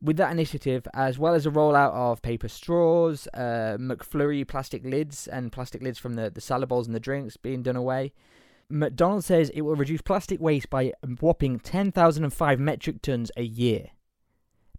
with 0.00 0.16
that 0.16 0.32
initiative, 0.32 0.88
as 0.94 1.18
well 1.18 1.34
as 1.34 1.44
a 1.44 1.50
rollout 1.50 1.92
of 1.92 2.22
paper 2.22 2.48
straws, 2.48 3.28
uh, 3.34 3.76
McFlurry 3.78 4.48
plastic 4.48 4.82
lids, 4.86 5.28
and 5.28 5.52
plastic 5.52 5.82
lids 5.82 5.98
from 5.98 6.14
the, 6.14 6.30
the 6.30 6.40
salad 6.40 6.70
bowls 6.70 6.86
and 6.86 6.96
the 6.96 7.00
drinks 7.00 7.36
being 7.36 7.62
done 7.62 7.76
away, 7.76 8.14
McDonald's 8.70 9.26
says 9.26 9.50
it 9.50 9.60
will 9.60 9.76
reduce 9.76 10.00
plastic 10.00 10.40
waste 10.40 10.70
by 10.70 10.94
a 11.02 11.06
whopping 11.20 11.58
10,005 11.58 12.58
metric 12.58 13.02
tons 13.02 13.30
a 13.36 13.42
year. 13.42 13.90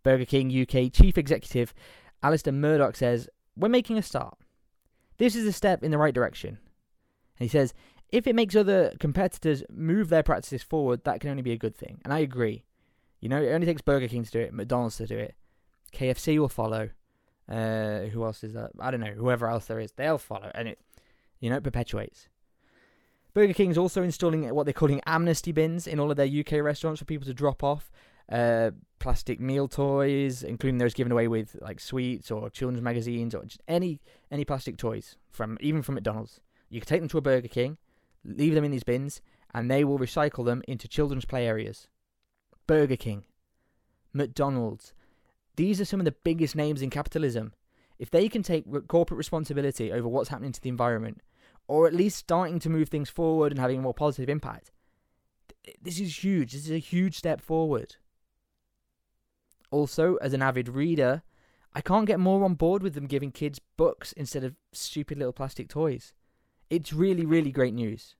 Burger 0.03 0.25
King 0.25 0.49
UK 0.49 0.91
Chief 0.91 1.17
Executive 1.17 1.73
Alasdair 2.23 2.53
Murdoch 2.53 2.95
says, 2.95 3.29
We're 3.55 3.69
making 3.69 3.97
a 3.97 4.01
start. 4.01 4.37
This 5.17 5.35
is 5.35 5.45
a 5.45 5.51
step 5.51 5.83
in 5.83 5.91
the 5.91 5.97
right 5.97 6.13
direction. 6.13 6.57
And 7.39 7.45
he 7.45 7.47
says, 7.47 7.73
if 8.09 8.25
it 8.25 8.35
makes 8.35 8.55
other 8.55 8.93
competitors 8.99 9.63
move 9.69 10.09
their 10.09 10.23
practices 10.23 10.63
forward, 10.63 11.03
that 11.03 11.19
can 11.19 11.29
only 11.29 11.41
be 11.41 11.51
a 11.51 11.57
good 11.57 11.75
thing. 11.75 11.99
And 12.03 12.13
I 12.13 12.19
agree. 12.19 12.63
You 13.19 13.29
know, 13.29 13.41
it 13.41 13.51
only 13.51 13.65
takes 13.65 13.81
Burger 13.81 14.07
King 14.07 14.23
to 14.23 14.31
do 14.31 14.39
it, 14.39 14.53
McDonald's 14.53 14.97
to 14.97 15.07
do 15.07 15.17
it. 15.17 15.35
KFC 15.93 16.37
will 16.37 16.49
follow. 16.49 16.89
Uh, 17.49 18.01
who 18.11 18.23
else 18.23 18.43
is 18.43 18.53
that? 18.53 18.71
I 18.79 18.91
don't 18.91 18.99
know. 18.99 19.13
Whoever 19.13 19.49
else 19.49 19.65
there 19.65 19.79
is, 19.79 19.91
they'll 19.93 20.17
follow, 20.17 20.51
and 20.53 20.67
it, 20.67 20.79
you 21.39 21.49
know, 21.49 21.57
it 21.57 21.63
perpetuates. 21.63 22.27
Burger 23.33 23.53
King 23.53 23.71
is 23.71 23.77
also 23.77 24.03
installing 24.03 24.47
what 24.53 24.65
they're 24.65 24.73
calling 24.73 25.01
amnesty 25.05 25.51
bins 25.51 25.87
in 25.87 25.99
all 25.99 26.11
of 26.11 26.17
their 26.17 26.27
UK 26.27 26.63
restaurants 26.63 26.99
for 26.99 27.05
people 27.05 27.25
to 27.25 27.33
drop 27.33 27.63
off 27.63 27.91
uh, 28.31 28.71
plastic 28.99 29.39
meal 29.39 29.67
toys, 29.67 30.43
including 30.43 30.77
those 30.77 30.93
given 30.93 31.11
away 31.11 31.27
with 31.27 31.55
like 31.61 31.79
sweets 31.79 32.31
or 32.31 32.49
children's 32.49 32.83
magazines 32.83 33.35
or 33.35 33.43
just 33.43 33.61
any 33.67 33.99
any 34.31 34.45
plastic 34.45 34.77
toys 34.77 35.15
from 35.29 35.57
even 35.61 35.81
from 35.81 35.95
McDonald's. 35.95 36.39
You 36.69 36.81
can 36.81 36.87
take 36.87 37.01
them 37.01 37.09
to 37.09 37.17
a 37.17 37.21
Burger 37.21 37.47
King, 37.47 37.77
leave 38.25 38.53
them 38.53 38.63
in 38.63 38.71
these 38.71 38.83
bins, 38.83 39.21
and 39.53 39.69
they 39.69 39.83
will 39.83 39.99
recycle 39.99 40.45
them 40.45 40.61
into 40.67 40.87
children's 40.87 41.25
play 41.25 41.47
areas. 41.47 41.87
Burger 42.65 42.97
King, 42.97 43.25
McDonald's. 44.13 44.93
These 45.55 45.79
are 45.81 45.85
some 45.85 45.99
of 45.99 46.05
the 46.05 46.15
biggest 46.23 46.55
names 46.55 46.81
in 46.81 46.89
capitalism. 46.89 47.53
If 47.97 48.11
they 48.11 48.29
can 48.29 48.43
take 48.43 48.65
corporate 48.87 49.17
responsibility 49.17 49.91
over 49.91 50.07
what's 50.07 50.29
happening 50.29 50.51
to 50.51 50.61
the 50.61 50.69
environment, 50.69 51.21
or 51.67 51.87
at 51.87 51.93
least 51.93 52.17
starting 52.17 52.59
to 52.59 52.69
move 52.69 52.89
things 52.89 53.09
forward 53.09 53.51
and 53.51 53.59
having 53.59 53.79
a 53.79 53.81
more 53.81 53.93
positive 53.93 54.29
impact, 54.29 54.71
this 55.81 55.99
is 55.99 56.23
huge. 56.23 56.53
This 56.53 56.65
is 56.65 56.71
a 56.71 56.77
huge 56.77 57.17
step 57.17 57.41
forward. 57.41 57.95
Also, 59.71 60.15
as 60.17 60.33
an 60.33 60.41
avid 60.41 60.69
reader, 60.69 61.23
I 61.73 61.81
can't 61.81 62.07
get 62.07 62.19
more 62.19 62.43
on 62.43 62.55
board 62.55 62.81
with 62.81 62.93
them 62.93 63.07
giving 63.07 63.31
kids 63.31 63.59
books 63.77 64.13
instead 64.13 64.43
of 64.43 64.55
stupid 64.71 65.17
little 65.17 65.33
plastic 65.33 65.67
toys. 65.69 66.13
It's 66.69 66.93
really, 66.93 67.25
really 67.25 67.51
great 67.51 67.73
news. 67.73 68.15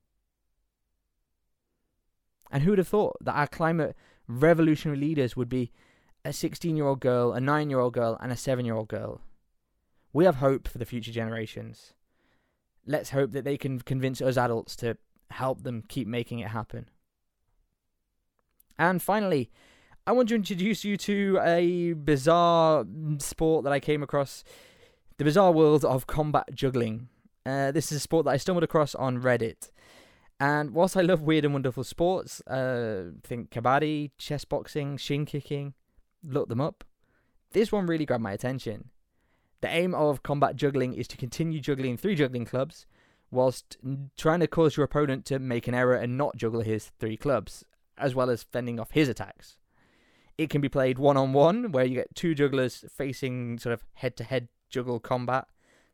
And 2.52 2.64
who 2.64 2.72
would 2.72 2.80
have 2.80 2.88
thought 2.88 3.18
that 3.22 3.36
our 3.36 3.48
climate 3.48 3.96
revolutionary 4.28 5.00
leaders 5.00 5.36
would 5.36 5.50
be 5.50 5.72
a 6.24 6.34
16 6.34 6.76
year 6.76 6.86
old 6.86 7.00
girl, 7.00 7.34
a 7.34 7.42
9 7.42 7.70
year 7.70 7.80
old 7.80 7.94
girl, 7.94 8.18
and 8.22 8.32
a 8.32 8.38
7 8.38 8.66
year 8.66 8.76
old 8.76 8.90
girl. 8.90 9.22
We 10.14 10.26
have 10.26 10.36
hope 10.36 10.68
for 10.68 10.78
the 10.78 10.86
future 10.86 11.12
generations. 11.12 11.94
Let's 12.86 13.10
hope 13.10 13.32
that 13.32 13.44
they 13.44 13.58
can 13.58 13.80
convince 13.80 14.22
us 14.22 14.38
adults 14.38 14.76
to 14.78 14.98
help 15.32 15.64
them 15.64 15.84
keep 15.88 16.08
making 16.08 16.40
it 16.40 16.50
happen. 16.50 16.90
And 18.80 19.02
finally, 19.02 19.50
I 20.08 20.13
want 20.13 20.30
to 20.30 20.36
introduce 20.36 20.86
you 20.86 20.96
to 20.96 21.38
a 21.43 21.91
bizarre 21.91 22.86
sport 23.20 23.65
that 23.65 23.74
I 23.74 23.82
came 23.82 24.02
across 24.02 24.46
the 25.17 25.26
bizarre 25.26 25.52
world 25.52 25.84
of 25.84 26.08
combat 26.08 26.46
juggling. 26.54 27.10
Uh, 27.46 27.74
this 27.74 27.91
is 27.91 27.98
a 27.98 28.00
sport 28.00 28.24
that 28.24 28.32
I 28.32 28.38
stumbled 28.38 28.63
across 28.63 28.96
on 28.96 29.22
Reddit. 29.22 29.70
And 30.39 30.72
whilst 30.72 30.96
I 30.96 31.02
love 31.02 31.24
weird 31.24 31.43
and 31.43 31.54
wonderful 31.54 31.84
sports, 31.84 32.39
uh, 32.48 33.12
think 33.22 33.50
kabaddi, 33.50 34.12
chess 34.17 34.46
boxing, 34.46 34.96
shin 34.96 35.26
kicking, 35.26 35.74
look 36.24 36.48
them 36.48 36.62
up. 36.62 36.86
This 37.52 37.74
one 37.74 37.86
really 37.86 38.06
grabbed 38.06 38.24
my 38.24 38.32
attention. 38.32 38.91
The 39.60 39.67
aim 39.67 39.93
of 39.93 40.24
combat 40.24 40.56
juggling 40.56 40.93
is 40.93 41.10
to 41.10 41.17
continue 41.17 41.60
juggling 41.60 41.98
three 41.98 42.15
juggling 42.15 42.46
clubs, 42.46 42.86
whilst 43.30 43.76
trying 44.15 44.39
to 44.39 44.48
cause 44.48 44.78
your 44.78 44.86
opponent 44.86 45.26
to 45.26 45.39
make 45.39 45.67
an 45.67 45.76
error 45.76 45.96
and 45.96 46.17
not 46.17 46.38
juggle 46.38 46.62
his 46.62 46.93
three 46.98 47.17
clubs, 47.17 47.65
as 47.98 48.15
well 48.15 48.30
as 48.30 48.43
fending 48.43 48.80
off 48.80 48.91
his 48.91 49.10
attacks. 49.10 49.58
It 50.38 50.50
can 50.50 50.62
be 50.62 50.69
played 50.69 51.00
one 51.00 51.17
on 51.17 51.34
one, 51.34 51.71
where 51.71 51.86
you 51.86 51.95
get 51.95 52.13
two 52.15 52.36
jugglers 52.36 52.86
facing 52.95 53.58
sort 53.60 53.73
of 53.73 53.84
head 53.93 54.15
to 54.17 54.23
head 54.23 54.50
juggle 54.69 55.00
combat. 55.00 55.45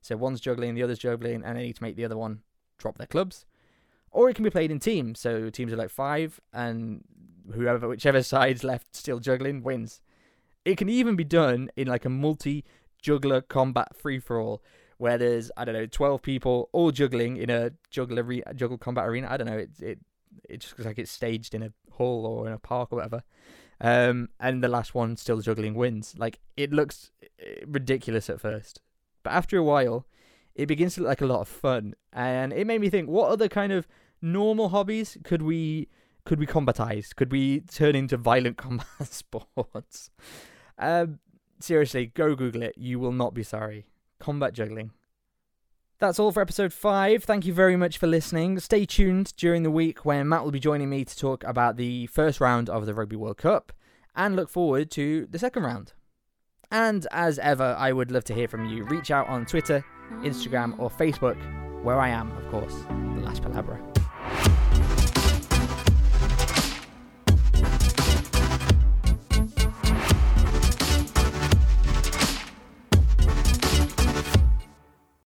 So 0.01 0.17
one's 0.17 0.41
juggling, 0.41 0.75
the 0.75 0.84
other's 0.84 0.99
juggling, 0.99 1.43
and 1.43 1.58
they 1.58 1.63
need 1.63 1.77
to 1.77 1.84
make 1.84 1.95
the 1.95 2.06
other 2.06 2.17
one 2.17 2.41
drop 2.77 2.97
their 2.97 3.08
clubs 3.08 3.45
or 4.13 4.29
it 4.29 4.36
can 4.36 4.43
be 4.43 4.49
played 4.49 4.71
in 4.71 4.79
teams. 4.79 5.19
So 5.19 5.49
teams 5.49 5.73
are 5.73 5.77
like 5.77 5.89
five, 5.89 6.39
and 6.53 7.03
whoever, 7.53 7.89
whichever 7.89 8.23
side's 8.23 8.63
left 8.63 8.95
still 8.95 9.19
juggling 9.19 9.63
wins. 9.63 9.99
It 10.63 10.77
can 10.77 10.88
even 10.88 11.17
be 11.17 11.25
done 11.25 11.69
in 11.75 11.88
like 11.88 12.06
a 12.06 12.10
multi 12.10 12.63
juggler 13.01 13.41
combat 13.41 13.95
free 13.97 14.19
for 14.19 14.39
all, 14.39 14.63
where 14.97 15.17
there's 15.17 15.51
I 15.58 15.65
don't 15.65 15.73
know 15.73 15.88
twelve 15.88 16.21
people 16.21 16.69
all 16.71 16.91
juggling 16.91 17.36
in 17.36 17.49
a 17.49 17.71
juggler 17.89 18.23
re- 18.23 18.43
juggle 18.56 18.77
combat 18.77 19.06
arena. 19.06 19.27
I 19.29 19.38
don't 19.38 19.47
know. 19.47 19.58
It 19.58 19.71
it 19.82 19.99
it 20.47 20.60
just 20.62 20.73
looks 20.73 20.86
like 20.86 20.99
it's 20.99 21.12
staged 21.12 21.53
in 21.53 21.63
a 21.63 21.73
hall 21.91 22.25
or 22.25 22.47
in 22.47 22.53
a 22.53 22.60
park 22.60 22.93
or 22.93 22.97
whatever. 22.97 23.23
Um, 23.84 24.30
and 24.39 24.63
the 24.63 24.69
last 24.69 24.96
one 24.96 25.17
still 25.17 25.41
juggling 25.41 25.76
wins. 25.76 26.15
Like 26.17 26.39
it 26.56 26.72
looks 26.72 27.12
eh, 27.39 27.65
ridiculous 27.67 28.30
at 28.30 28.39
first, 28.39 28.82
but 29.24 29.34
after 29.34 29.58
a 29.58 29.63
while, 29.63 30.08
it 30.56 30.67
begins 30.67 30.96
to 30.96 31.02
look 31.02 31.10
like 31.10 31.22
a 31.22 31.26
lot 31.26 31.41
of 31.41 31.50
fun, 31.50 31.93
and 32.13 32.54
it 32.54 32.65
made 32.65 32.80
me 32.80 32.89
think: 32.89 33.10
what 33.10 33.30
other 33.30 33.50
kind 33.50 33.74
of 33.74 33.86
normal 34.22 34.69
hobbies 34.69 35.17
could 35.26 35.41
we 35.41 35.89
could 36.26 36.39
we 36.39 36.46
combatize? 36.46 37.12
Could 37.13 37.32
we 37.32 37.60
turn 37.60 37.96
into 37.96 38.15
violent 38.15 38.58
combat 38.65 38.88
sports? 39.02 40.10
Um, 40.80 41.19
seriously, 41.60 42.08
go 42.08 42.36
Google 42.36 42.63
it. 42.63 42.76
You 42.78 43.00
will 43.00 43.12
not 43.12 43.34
be 43.34 43.43
sorry. 43.43 43.86
Combat 44.19 44.54
juggling. 44.54 44.91
That's 46.04 46.20
all 46.20 46.34
for 46.34 46.42
episode 46.42 46.74
5. 46.74 47.24
Thank 47.24 47.46
you 47.46 47.54
very 47.54 47.78
much 47.78 47.98
for 47.98 48.08
listening. 48.08 48.60
Stay 48.60 48.86
tuned 48.86 49.32
during 49.38 49.63
the 49.63 49.72
week 49.72 50.04
when 50.04 50.28
Matt 50.28 50.44
will 50.44 50.52
be 50.52 50.60
joining 50.60 50.89
me 50.89 51.06
to 51.06 51.18
talk 51.18 51.46
about 51.46 51.78
the 51.78 52.08
first 52.08 52.42
round 52.42 52.70
of 52.70 52.86
the 52.86 52.94
Rugby 52.94 53.16
World 53.16 53.38
Cup 53.38 53.72
and 54.13 54.36
look 54.36 54.50
forward 54.50 54.92
to 54.92 55.28
the 55.32 55.39
second 55.39 55.63
round. 55.63 55.94
And 56.70 57.08
as 57.12 57.39
ever, 57.39 57.78
I 57.80 57.94
would 57.94 58.12
love 58.12 58.26
to 58.26 58.34
hear 58.34 58.50
from 58.50 58.66
you. 58.66 58.84
Reach 58.84 59.12
out 59.12 59.30
on 59.30 59.46
Twitter, 59.46 59.82
Instagram, 60.24 60.78
or 60.78 60.89
Facebook, 60.89 61.38
where 61.86 62.02
I 62.02 62.10
am, 62.10 62.34
of 62.34 62.50
course, 62.50 62.76
The 62.89 63.22
Last 63.22 63.42
Palabra. 63.42 63.92